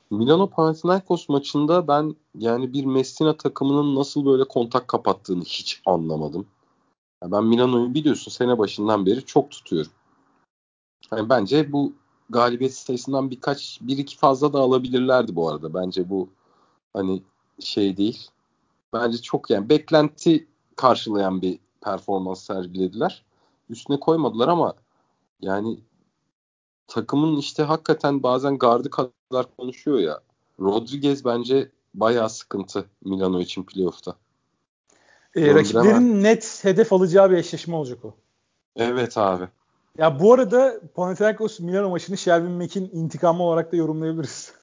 [0.09, 6.47] Milano Panathinaikos maçında ben yani bir Messina takımının nasıl böyle kontak kapattığını hiç anlamadım.
[7.23, 9.91] Yani ben Milano'yu biliyorsun sene başından beri çok tutuyorum.
[11.11, 11.93] Yani bence bu
[12.29, 15.73] galibiyet sayısından birkaç bir iki fazla da alabilirlerdi bu arada.
[15.73, 16.29] Bence bu
[16.93, 17.23] hani
[17.59, 18.29] şey değil.
[18.93, 23.25] Bence çok yani beklenti karşılayan bir performans sergilediler.
[23.69, 24.75] Üstüne koymadılar ama
[25.41, 25.79] yani
[26.87, 30.19] takımın işte hakikaten bazen gardı kadar konuşuyor ya.
[30.59, 34.15] Rodriguez bence bayağı sıkıntı Milano için playoff'ta.
[35.35, 38.15] E, rakiplerin net hedef alacağı bir eşleşme olacak o.
[38.75, 39.47] Evet abi.
[39.97, 44.53] Ya bu arada Panathinaikos Milano maçını Shelvin Mack'in intikamı olarak da yorumlayabiliriz.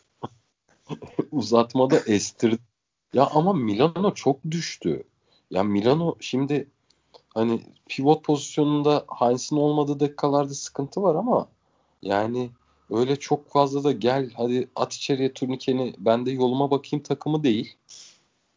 [1.32, 2.69] Uzatmada estirdi.
[3.14, 5.02] Ya ama Milano çok düştü.
[5.50, 6.68] Ya Milano şimdi
[7.34, 11.48] hani pivot pozisyonunda Heinz'in olmadığı dakikalarda sıkıntı var ama
[12.02, 12.50] yani
[12.90, 17.76] öyle çok fazla da gel hadi at içeriye turnikeni ben de yoluma bakayım takımı değil.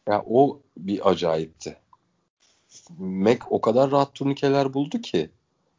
[0.08, 1.76] Ya o bir acayipti.
[2.98, 5.30] Mac o kadar rahat turnikeler buldu ki.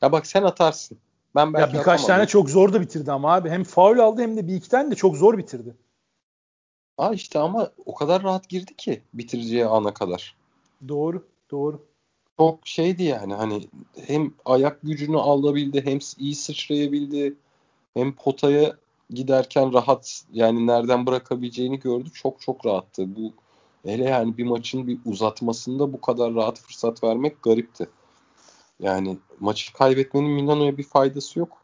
[0.02, 0.98] Ya bak sen atarsın.
[1.36, 2.08] Ben belki ya birkaç atamadım.
[2.08, 3.50] tane çok zor da bitirdi ama abi.
[3.50, 5.76] Hem faul aldı hem de bir iki tane de çok zor bitirdi.
[6.98, 10.36] Aa işte ama o kadar rahat girdi ki bitireceği ana kadar.
[10.88, 11.86] Doğru, doğru.
[12.38, 13.68] Çok şeydi yani hani
[14.08, 17.36] hem ayak gücünü alabildi hem iyi sıçrayabildi
[17.94, 18.76] hem potaya
[19.10, 22.10] giderken rahat yani nereden bırakabileceğini gördü.
[22.14, 23.16] Çok çok rahattı.
[23.16, 23.34] Bu
[23.86, 27.90] hele yani bir maçın bir uzatmasında bu kadar rahat fırsat vermek garipti.
[28.80, 31.58] Yani maçı kaybetmenin Milano'ya bir faydası yok.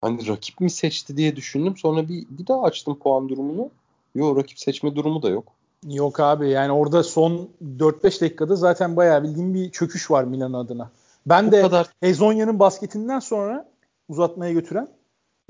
[0.00, 1.76] Hani rakip mi seçti diye düşündüm.
[1.76, 3.70] Sonra bir, bir daha açtım puan durumunu.
[4.14, 5.52] Yok rakip seçme durumu da yok.
[5.88, 7.48] Yok abi yani orada son
[7.78, 10.90] 4-5 dakikada zaten bayağı bildiğim bir çöküş var Milan adına.
[11.26, 11.86] Ben o de kadar...
[12.00, 13.68] Hezonya'nın basketinden sonra
[14.08, 14.88] uzatmaya götüren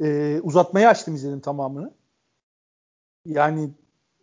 [0.03, 1.91] e, uzatmaya açtım izledim tamamını.
[3.27, 3.71] Yani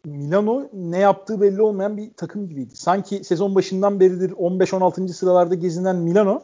[0.06, 2.76] Milano ne yaptığı belli olmayan bir takım gibiydi.
[2.76, 5.08] Sanki sezon başından beridir 15-16.
[5.08, 6.44] sıralarda gezinen Milano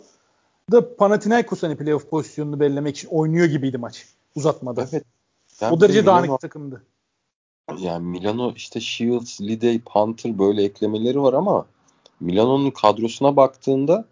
[0.71, 4.87] da Panathinaikos hani playoff pozisyonunu belirlemek için oynuyor gibiydi maç uzatmada.
[4.91, 5.03] Evet.
[5.61, 6.83] Yani o derece Milano, dağınık takımdı.
[7.77, 11.65] Yani Milano işte Shields, Lidey, Panther böyle eklemeleri var ama
[12.19, 14.05] Milano'nun kadrosuna baktığında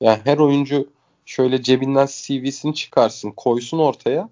[0.00, 0.88] yani her oyuncu
[1.26, 4.28] şöyle cebinden CV'sini çıkarsın, koysun ortaya.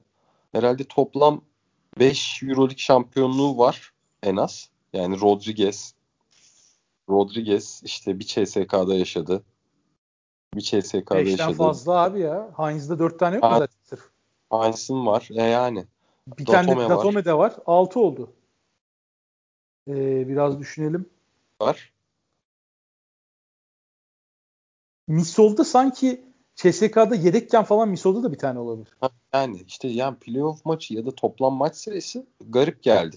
[0.52, 1.40] Herhalde toplam
[1.98, 4.68] 5 Euroleague şampiyonluğu var en az.
[4.92, 5.94] Yani Rodriguez
[7.10, 9.42] Rodriguez işte bir CSK'da yaşadı.
[10.54, 11.52] Bir CSK'da Beşten yaşadı.
[11.56, 12.50] fazla abi ya.
[12.56, 14.10] Heinz'de 4 tane yok mu zaten sırf?
[14.52, 15.28] Heinz'in var.
[15.36, 15.84] E yani.
[16.38, 17.38] Bir tane Datome'de var.
[17.38, 17.54] var.
[17.66, 18.32] 6 oldu.
[19.88, 21.10] Ee, biraz düşünelim.
[21.60, 21.92] Var.
[25.08, 26.24] Misov'da sanki
[26.56, 28.88] CSK'da yedekken falan Misov'da da bir tane olabilir.
[29.34, 33.16] Yani işte yani playoff maçı ya da toplam maç sayısı garip geldi.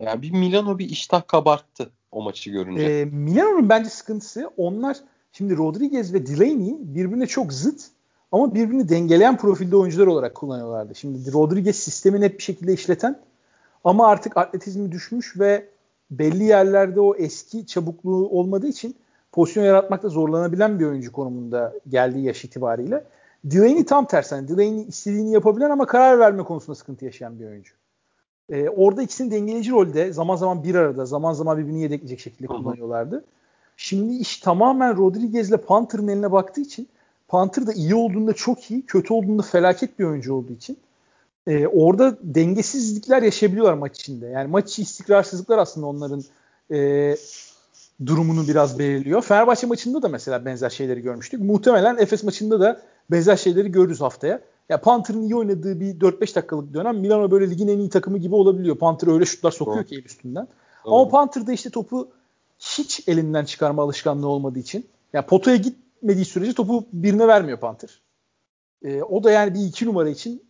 [0.00, 2.82] Yani bir Milano bir iştah kabarttı o maçı görünce.
[2.82, 4.96] Ee, Milano'nun bence sıkıntısı onlar
[5.32, 7.82] şimdi Rodriguez ve Delaney birbirine çok zıt
[8.32, 10.94] ama birbirini dengeleyen profilde oyuncular olarak kullanıyorlardı.
[10.94, 13.20] Şimdi Rodriguez sistemi net bir şekilde işleten
[13.84, 15.68] ama artık atletizmi düşmüş ve
[16.10, 18.96] belli yerlerde o eski çabukluğu olmadığı için
[19.32, 23.04] pozisyon yaratmakta zorlanabilen bir oyuncu konumunda geldiği yaş itibariyle.
[23.44, 24.34] Delaney tam tersi.
[24.34, 27.74] Yani Delaney istediğini yapabilen ama karar verme konusunda sıkıntı yaşayan bir oyuncu.
[28.50, 33.24] Ee, orada ikisini dengeleyici rolde zaman zaman bir arada zaman zaman birbirini yedekleyecek şekilde kullanıyorlardı.
[33.76, 36.88] Şimdi iş tamamen Rodriguez ile Panther'ın eline baktığı için
[37.28, 40.78] Panther da iyi olduğunda çok iyi, kötü olduğunda felaket bir oyuncu olduğu için
[41.46, 44.26] e, orada dengesizlikler yaşayabiliyorlar maç içinde.
[44.26, 46.22] Yani maç içi istikrarsızlıklar aslında onların
[46.70, 47.16] e,
[48.06, 49.22] durumunu biraz belirliyor.
[49.22, 51.40] Fenerbahçe maçında da mesela benzer şeyleri görmüştük.
[51.40, 52.80] Muhtemelen Efes maçında da
[53.10, 54.40] benzer şeyleri görürüz haftaya.
[54.68, 58.34] Ya Panther'ın iyi oynadığı bir 4-5 dakikalık dönem Milano böyle ligin en iyi takımı gibi
[58.34, 58.76] olabiliyor.
[58.76, 59.86] Panther öyle şutlar sokuyor Doğru.
[59.86, 60.48] ki el üstünden.
[60.84, 60.94] Doğru.
[60.94, 62.08] Ama Panther'da işte topu
[62.58, 68.00] hiç elinden çıkarma alışkanlığı olmadığı için ya yani potaya gitmediği sürece topu birine vermiyor Panther.
[68.84, 70.42] Ee, o da yani bir iki numara için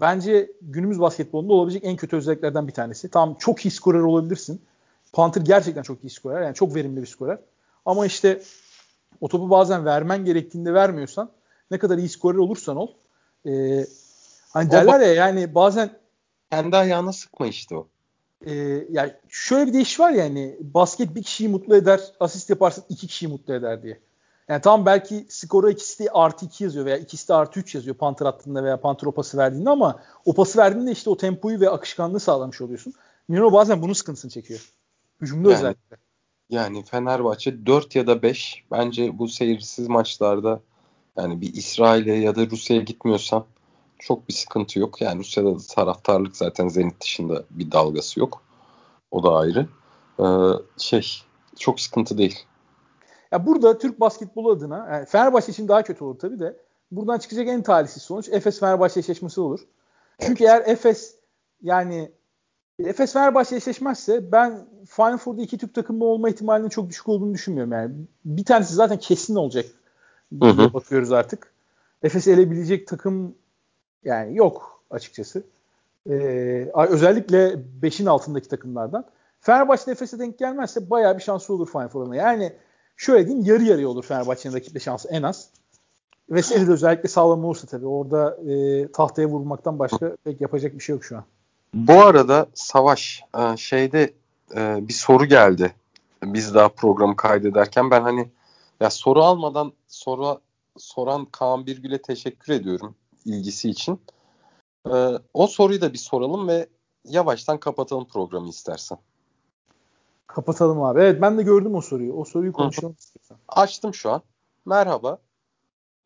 [0.00, 3.10] bence günümüz basketbolunda olabilecek en kötü özelliklerden bir tanesi.
[3.10, 4.60] Tamam çok iyi skorer olabilirsin.
[5.12, 6.42] Panther gerçekten çok iyi skorer.
[6.42, 7.38] Yani çok verimli bir skorer.
[7.86, 8.42] Ama işte
[9.20, 11.30] o topu bazen vermen gerektiğinde vermiyorsan
[11.70, 12.88] ne kadar iyi skorer olursan ol.
[13.46, 13.84] E,
[14.50, 15.90] hani derler ya yani bazen
[16.50, 17.88] kendi ayağına sıkma işte o.
[18.46, 18.54] E,
[18.90, 23.06] yani şöyle bir deyiş var ya hani basket bir kişiyi mutlu eder, asist yaparsın iki
[23.06, 24.00] kişiyi mutlu eder diye.
[24.48, 27.96] Yani tam belki skora ikisi de artı 2 yazıyor veya ikisi de artı 3 yazıyor
[27.96, 31.70] Panther attığında veya Panther o pası verdiğinde ama o pası verdiğinde işte o tempoyu ve
[31.70, 32.92] akışkanlığı sağlamış oluyorsun.
[33.28, 34.72] Mino bazen bunun sıkıntısını çekiyor.
[35.20, 35.96] Hücumda yani, özellikle.
[36.50, 40.60] Yani Fenerbahçe 4 ya da 5 bence bu seyircisiz maçlarda
[41.16, 43.44] yani bir İsrail'e ya da Rusya'ya gitmiyorsan
[43.98, 45.00] çok bir sıkıntı yok.
[45.00, 48.42] Yani Rusya'da da taraftarlık zaten Zenit dışında bir dalgası yok.
[49.10, 49.68] O da ayrı.
[50.20, 50.24] Ee,
[50.78, 51.22] şey
[51.58, 52.38] çok sıkıntı değil.
[53.32, 56.56] Ya burada Türk basketbolu adına yani Fenerbahçe için daha kötü olur tabii de
[56.90, 59.60] buradan çıkacak en talihsiz sonuç Efes Fenerbahçe eşleşmesi olur.
[60.20, 61.14] Çünkü eğer Efes
[61.62, 62.10] yani
[62.78, 67.72] Efes Fenerbahçe eşleşmezse ben Final Four'da iki Türk takımı olma ihtimalinin çok düşük olduğunu düşünmüyorum
[67.72, 67.94] yani.
[68.24, 69.64] Bir tanesi zaten kesin olacak
[70.40, 70.74] diye hı hı.
[70.74, 71.52] bakıyoruz artık.
[72.02, 73.34] Efes elebilecek takım
[74.04, 75.42] yani yok açıkçası.
[76.10, 79.04] Ee, özellikle 5'in altındaki takımlardan.
[79.40, 82.16] Fenerbahçe Efes'e denk gelmezse bayağı bir şansı olur Final Four'una.
[82.16, 82.52] Yani
[82.98, 85.48] şöyle diyeyim yarı yarıya olur Fenerbahçe'nin rakiple şansı en az.
[86.30, 90.80] Ve seri de özellikle sağlam olursa tabii orada e, tahtaya vurmaktan başka pek yapacak bir
[90.80, 91.24] şey yok şu an.
[91.74, 94.12] Bu arada Savaş e, şeyde
[94.56, 95.74] e, bir soru geldi.
[96.22, 98.30] Biz daha programı kaydederken ben hani
[98.80, 100.40] ya soru almadan soru
[100.76, 102.94] soran Kaan Birgül'e teşekkür ediyorum
[103.24, 104.00] ilgisi için.
[104.86, 104.94] E,
[105.34, 106.66] o soruyu da bir soralım ve
[107.04, 108.98] yavaştan kapatalım programı istersen.
[110.28, 111.00] Kapatalım abi.
[111.00, 112.12] Evet ben de gördüm o soruyu.
[112.12, 113.38] O soruyu konuşalım istiyorsan.
[113.48, 114.22] Açtım şu an.
[114.66, 115.18] Merhaba.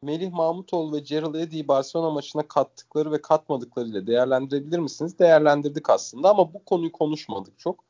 [0.02, 5.18] Melih Mahmutoğlu ve Gerald Eddy'yi Barcelona maçına kattıkları ve katmadıklarıyla değerlendirebilir misiniz?
[5.18, 7.84] Değerlendirdik aslında ama bu konuyu konuşmadık çok.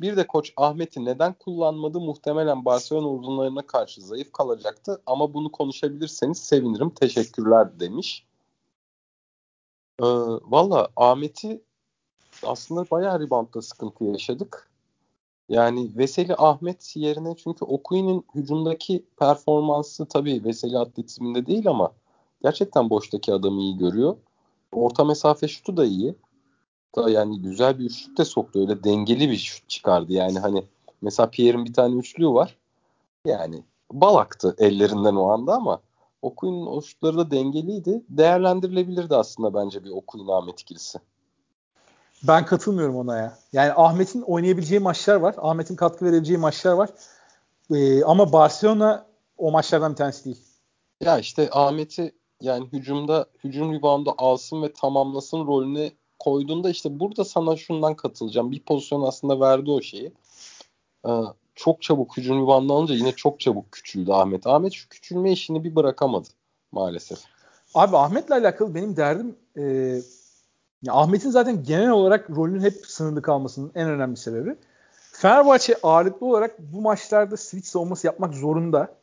[0.00, 2.00] Bir de koç Ahmet'i neden kullanmadı?
[2.00, 6.90] Muhtemelen Barcelona uzunlarına karşı zayıf kalacaktı ama bunu konuşabilirseniz sevinirim.
[6.90, 8.26] Teşekkürler demiş.
[10.00, 10.06] Ee,
[10.42, 11.62] Valla Ahmet'i
[12.42, 14.69] aslında bayağı reboundda sıkıntı yaşadık.
[15.50, 21.92] Yani Veseli Ahmet yerine çünkü Okuyun'un hücumdaki performansı tabii Veseli atletizminde değil ama
[22.42, 24.16] gerçekten boştaki adamı iyi görüyor.
[24.72, 26.14] Orta mesafe şutu da iyi.
[27.08, 28.60] Yani güzel bir üçlük de soktu.
[28.60, 30.12] Öyle dengeli bir şut çıkardı.
[30.12, 30.64] Yani hani
[31.02, 32.56] mesela Pierre'in bir tane üçlüğü var.
[33.26, 35.80] Yani balaktı ellerinden o anda ama
[36.22, 38.02] Okuyun'un o şutları da dengeliydi.
[38.08, 40.98] Değerlendirilebilirdi aslında bence bir Okuyun Ahmet ikilisi.
[42.22, 43.38] Ben katılmıyorum ona ya.
[43.52, 45.34] Yani Ahmet'in oynayabileceği maçlar var.
[45.38, 46.90] Ahmet'in katkı verebileceği maçlar var.
[47.74, 49.06] Ee, ama Barcelona
[49.38, 50.40] o maçlardan bir tanesi değil.
[51.00, 57.56] Ya işte Ahmet'i yani hücumda hücum reboundu alsın ve tamamlasın rolüne koyduğunda işte burada sana
[57.56, 58.50] şundan katılacağım.
[58.50, 60.12] Bir pozisyon aslında verdi o şeyi.
[61.06, 61.10] Ee,
[61.54, 64.46] çok çabuk hücum reboundu alınca yine çok çabuk küçüldü Ahmet.
[64.46, 66.28] Ahmet şu küçülme işini bir bırakamadı
[66.72, 67.18] maalesef.
[67.74, 69.62] Abi Ahmet'le alakalı benim derdim e,
[70.82, 74.56] ya Ahmet'in zaten genel olarak rolünün hep sınırlı kalmasının en önemli sebebi.
[75.12, 78.94] Fenerbahçe ağırlıklı olarak bu maçlarda switch savunması yapmak zorunda.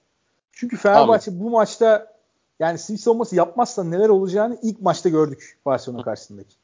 [0.52, 1.44] Çünkü Fenerbahçe Ahmet.
[1.44, 2.14] bu maçta
[2.60, 6.56] yani switch savunması yapmazsa neler olacağını ilk maçta gördük Barcelona karşısındaki.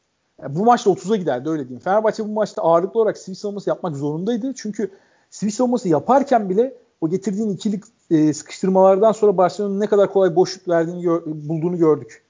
[0.42, 1.84] Yani bu maçta 30'a giderdi öyle diyeyim.
[1.84, 4.54] Fenerbahçe bu maçta ağırlıklı olarak switch savunması yapmak zorundaydı.
[4.56, 4.92] Çünkü
[5.30, 10.68] switch savunması yaparken bile o getirdiğin ikilik e, sıkıştırmalardan sonra Barcelona'nın ne kadar kolay boşluk
[10.68, 12.23] verdiğini gör, bulduğunu gördük.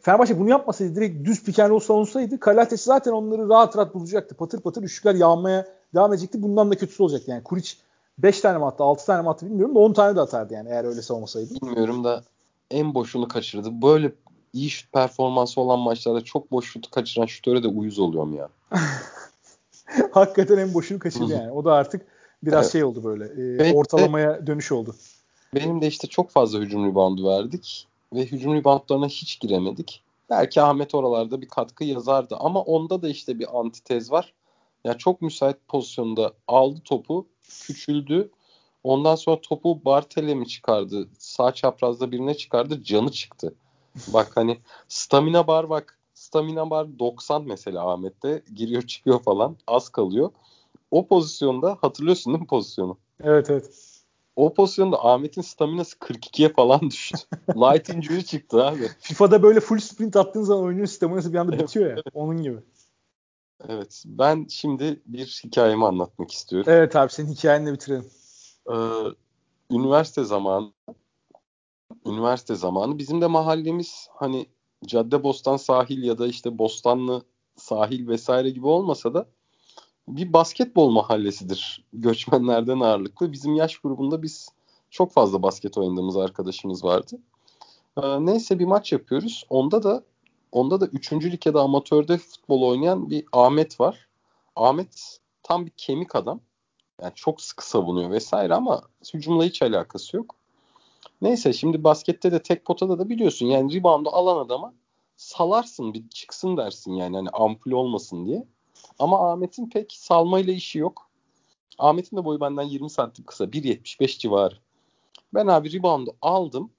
[0.00, 4.34] Fenerbahçe bunu yapmasaydı direkt düz pick and roll savunsaydı Kalates zaten onları rahat rahat bulacaktı.
[4.34, 6.42] Patır patır üçlükler yağmaya devam edecekti.
[6.42, 7.42] Bundan da kötüsü olacaktı yani.
[7.42, 7.72] Kuric
[8.18, 10.68] 5 tane mi attı 6 tane mi attı bilmiyorum da 10 tane de atardı yani
[10.68, 11.54] eğer öyle savunmasaydı.
[11.54, 12.22] Bilmiyorum da
[12.70, 13.82] en boşunu kaçırdı.
[13.82, 14.12] Böyle
[14.52, 18.48] iyi şut performansı olan maçlarda çok boş şutu kaçıran şutöre de uyuz oluyorum ya.
[20.10, 21.50] Hakikaten en boşunu kaçırdı yani.
[21.50, 22.06] O da artık
[22.42, 22.72] biraz evet.
[22.72, 23.24] şey oldu böyle.
[23.68, 24.94] E, ortalamaya dönüş oldu.
[25.54, 30.02] Benim de işte çok fazla hücum reboundu verdik ve hücum reboundlarına hiç giremedik.
[30.30, 34.32] Belki Ahmet oralarda bir katkı yazardı ama onda da işte bir antitez var.
[34.84, 37.26] Ya çok müsait pozisyonda aldı topu,
[37.62, 38.30] küçüldü.
[38.84, 41.08] Ondan sonra topu Bartel'e mi çıkardı?
[41.18, 43.54] Sağ çaprazda birine çıkardı, canı çıktı.
[44.08, 45.98] bak hani stamina bar bak.
[46.14, 48.42] Stamina bar 90 mesela Ahmet'te.
[48.54, 49.56] Giriyor çıkıyor falan.
[49.66, 50.30] Az kalıyor.
[50.90, 52.98] O pozisyonda hatırlıyorsun değil mi pozisyonu?
[53.20, 53.87] Evet evet.
[54.38, 57.18] O pozisyonda Ahmet'in staminası 42'ye falan düştü.
[57.48, 58.88] Light injury çıktı abi.
[59.00, 62.02] FIFA'da böyle full sprint attığın zaman oyunun staminası bir anda bitiyor ya.
[62.14, 62.58] Onun gibi.
[63.68, 64.02] Evet.
[64.06, 66.72] Ben şimdi bir hikayemi anlatmak istiyorum.
[66.72, 68.10] Evet abi senin hikayenle bitirelim.
[68.70, 68.74] Ee,
[69.70, 70.72] üniversite zamanı
[72.06, 74.46] üniversite zamanı bizim de mahallemiz hani
[74.86, 77.22] Caddebostan sahil ya da işte Bostanlı
[77.56, 79.26] sahil vesaire gibi olmasa da
[80.16, 83.32] bir basketbol mahallesidir göçmenlerden ağırlıklı.
[83.32, 84.48] Bizim yaş grubunda biz
[84.90, 87.18] çok fazla basket oynadığımız arkadaşımız vardı.
[88.02, 89.44] Ee, neyse bir maç yapıyoruz.
[89.50, 90.02] Onda da
[90.52, 91.12] onda da 3.
[91.12, 94.08] ligde amatörde futbol oynayan bir Ahmet var.
[94.56, 96.40] Ahmet tam bir kemik adam.
[97.02, 98.82] Yani çok sıkı savunuyor vesaire ama
[99.14, 100.34] hücumla hiç alakası yok.
[101.22, 104.74] Neyse şimdi baskette de tek potada da biliyorsun yani reboundu alan adama
[105.16, 108.46] salarsın bir çıksın dersin yani hani ampul olmasın diye.
[108.98, 111.10] Ama Ahmet'in pek salmayla işi yok.
[111.78, 113.44] Ahmet'in de boyu benden 20 santim kısa.
[113.44, 114.58] 1.75 civarı.
[115.34, 116.70] Ben abi reboundu aldım.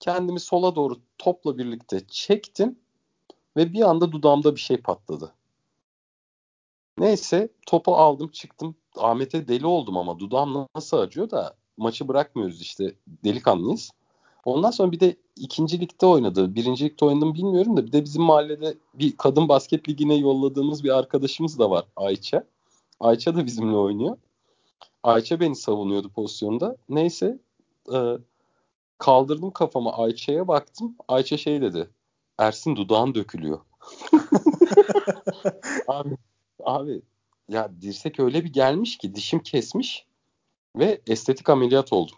[0.00, 2.78] Kendimi sola doğru topla birlikte çektim.
[3.56, 5.34] Ve bir anda dudağımda bir şey patladı.
[6.98, 8.76] Neyse topu aldım çıktım.
[8.96, 13.90] Ahmet'e deli oldum ama dudağım nasıl acıyor da maçı bırakmıyoruz işte delikanlıyız.
[14.44, 16.54] Ondan sonra bir de ikinci ligde oynadı.
[16.54, 20.98] Birinci ligde oynadım bilmiyorum da bir de bizim mahallede bir kadın basket ligine yolladığımız bir
[20.98, 22.44] arkadaşımız da var Ayça.
[23.00, 24.16] Ayça da bizimle oynuyor.
[25.02, 26.76] Ayça beni savunuyordu pozisyonda.
[26.88, 27.38] Neyse
[27.92, 27.98] e,
[28.98, 30.94] kaldırdım kafamı Ayça'ya baktım.
[31.08, 31.88] Ayça şey dedi.
[32.38, 33.60] Ersin dudağın dökülüyor.
[35.88, 36.16] abi,
[36.64, 37.02] abi
[37.48, 40.06] ya dirsek öyle bir gelmiş ki dişim kesmiş
[40.76, 42.16] ve estetik ameliyat oldum.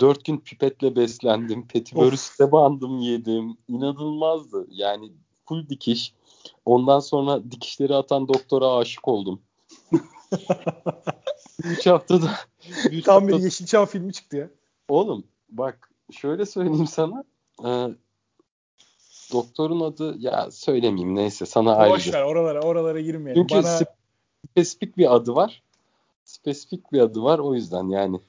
[0.00, 1.66] Dört gün pipetle beslendim.
[1.66, 3.56] Petibörüste bandım yedim.
[3.68, 4.66] İnanılmazdı.
[4.70, 5.12] Yani
[5.48, 6.14] full dikiş.
[6.64, 9.40] Ondan sonra dikişleri atan doktora aşık oldum.
[11.64, 12.30] Üç haftada.
[12.90, 13.38] Üç Tam haftada...
[13.38, 14.50] bir Yeşilçam filmi çıktı ya.
[14.88, 17.24] Oğlum bak şöyle söyleyeyim sana.
[17.64, 17.88] Ee,
[19.32, 21.92] doktorun adı ya söylemeyeyim neyse sana ayrı.
[21.92, 23.46] Boş ver oralara oralara girmeyelim.
[23.46, 23.78] Çünkü Bana...
[24.48, 25.62] spesifik bir adı var.
[26.24, 28.20] Spesifik bir adı var o yüzden yani.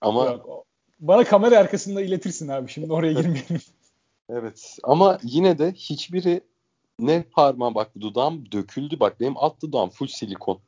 [0.00, 0.66] Ama Yok,
[1.00, 2.70] bana kamera arkasında iletirsin abi.
[2.70, 3.60] Şimdi oraya girmeyelim.
[4.30, 4.78] evet.
[4.82, 6.40] Ama yine de hiçbiri
[6.98, 9.00] ne parmağı bak dudağım döküldü.
[9.00, 10.58] Bak benim alt dudağım full silikon.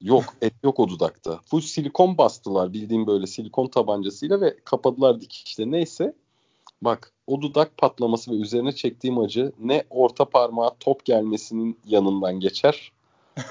[0.00, 1.40] Yok et yok o dudakta.
[1.46, 5.70] Full silikon bastılar bildiğim böyle silikon tabancasıyla ve kapadılar dikişte.
[5.70, 6.14] Neyse
[6.82, 12.92] bak o dudak patlaması ve üzerine çektiğim acı ne orta parmağa top gelmesinin yanından geçer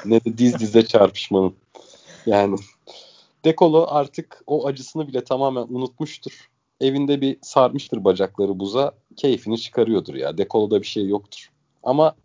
[0.05, 1.55] ne de diz dize çarpışmanın.
[2.25, 2.57] Yani
[3.45, 6.49] Dekolo artık o acısını bile tamamen unutmuştur.
[6.81, 8.91] Evinde bir sarmıştır bacakları buza.
[9.15, 10.37] Keyfini çıkarıyordur ya.
[10.37, 11.51] Dekolo'da bir şey yoktur.
[11.83, 12.15] Ama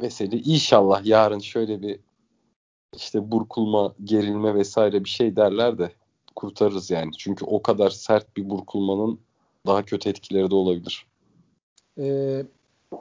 [0.00, 2.00] Veseli inşallah yarın şöyle bir
[2.96, 5.92] işte burkulma, gerilme vesaire bir şey derler de
[6.36, 7.12] kurtarırız yani.
[7.18, 9.20] Çünkü o kadar sert bir burkulmanın
[9.66, 11.06] daha kötü etkileri de olabilir.
[11.98, 12.44] Ee,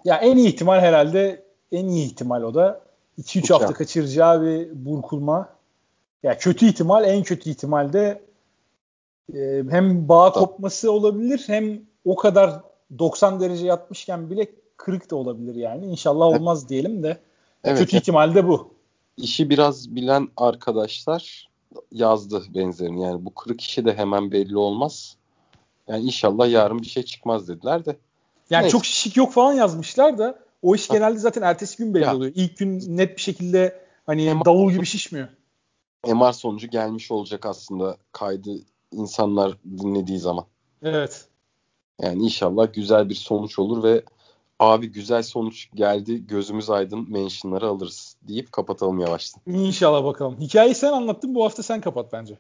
[0.05, 2.81] ya en iyi ihtimal herhalde en iyi ihtimal o da
[3.19, 5.56] 2-3 hafta kaçıracağı bir burkulma
[6.23, 8.21] ya kötü ihtimal en kötü ihtimalde
[9.33, 12.61] e, hem bağ kopması olabilir hem o kadar
[12.99, 14.47] 90 derece yatmışken bile
[14.77, 15.85] kırık da olabilir yani.
[15.85, 17.17] İnşallah olmaz diyelim de.
[17.63, 17.79] Evet.
[17.79, 18.73] Kötü ihtimalde bu.
[19.17, 21.49] İşi biraz bilen arkadaşlar
[21.91, 23.03] yazdı benzerini.
[23.03, 25.17] Yani bu kırık işi de hemen belli olmaz.
[25.87, 27.97] Yani inşallah yarın bir şey çıkmaz dediler de.
[28.49, 28.71] Yani Neyse.
[28.71, 32.15] çok şişik yok falan yazmışlar da o iş genelde zaten ertesi gün belli ya.
[32.15, 32.31] oluyor.
[32.35, 35.27] İlk gün net bir şekilde hani davul gibi şişmiyor.
[36.05, 38.49] MR sonucu gelmiş olacak aslında kaydı
[38.91, 40.45] insanlar dinlediği zaman.
[40.83, 41.27] Evet.
[42.01, 44.03] Yani inşallah güzel bir sonuç olur ve
[44.59, 49.41] abi güzel sonuç geldi gözümüz aydın mentionları alırız deyip kapatalım yavaştan.
[49.47, 50.39] İnşallah bakalım.
[50.39, 52.37] Hikayeyi sen anlattın bu hafta sen kapat bence.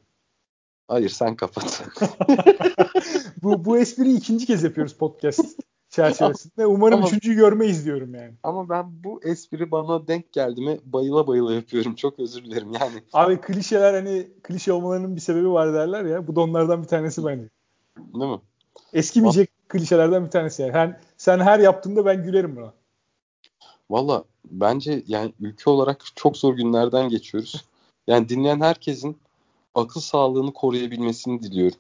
[0.87, 1.83] Hayır sen kapat.
[3.43, 5.59] bu, bu espriyi ikinci kez yapıyoruz podcast
[5.89, 6.65] çerçevesinde.
[6.65, 8.33] Umarım ama, üçüncüyü görmeyiz diyorum yani.
[8.43, 11.95] Ama ben bu espri bana denk geldi mi bayıla bayıla yapıyorum.
[11.95, 13.03] Çok özür dilerim yani.
[13.13, 16.27] Abi klişeler hani klişe olmalarının bir sebebi var derler ya.
[16.27, 17.49] Bu da onlardan bir tanesi bence.
[17.97, 18.39] Değil mi?
[18.93, 20.71] Eskimeyecek Bak, klişelerden bir tanesi yani.
[20.73, 22.73] Sen, sen her yaptığında ben gülerim buna.
[23.89, 27.65] Valla bence yani ülke olarak çok zor günlerden geçiyoruz.
[28.07, 29.17] Yani dinleyen herkesin
[29.75, 31.77] akıl sağlığını koruyabilmesini diliyorum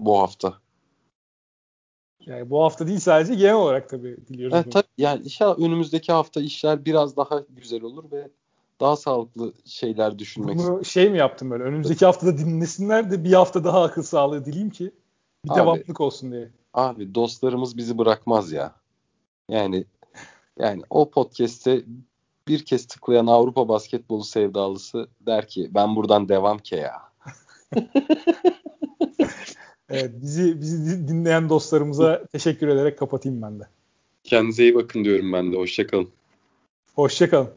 [0.00, 0.54] bu hafta.
[2.26, 4.56] Yani bu hafta değil sadece genel olarak tabii diliyoruz.
[4.56, 8.28] Evet, tabii, yani inşallah önümüzdeki hafta işler biraz daha güzel olur ve
[8.80, 13.64] daha sağlıklı şeyler düşünmek Bunu şey mi yaptım böyle önümüzdeki haftada dinlesinler de bir hafta
[13.64, 14.92] daha akıl sağlığı dileyim ki
[15.44, 16.50] bir abi, devamlık olsun diye.
[16.74, 18.74] Abi dostlarımız bizi bırakmaz ya.
[19.48, 19.84] Yani
[20.58, 21.82] yani o podcast'te
[22.48, 27.02] bir kez tıklayan Avrupa basketbolu sevdalısı der ki ben buradan devam ki ya.
[29.90, 33.64] Evet, bizi bizi dinleyen dostlarımıza teşekkür ederek kapatayım ben de.
[34.24, 35.56] Kendinize iyi bakın diyorum ben de.
[35.56, 36.08] Hoşçakalın.
[36.94, 37.50] Hoşçakalın.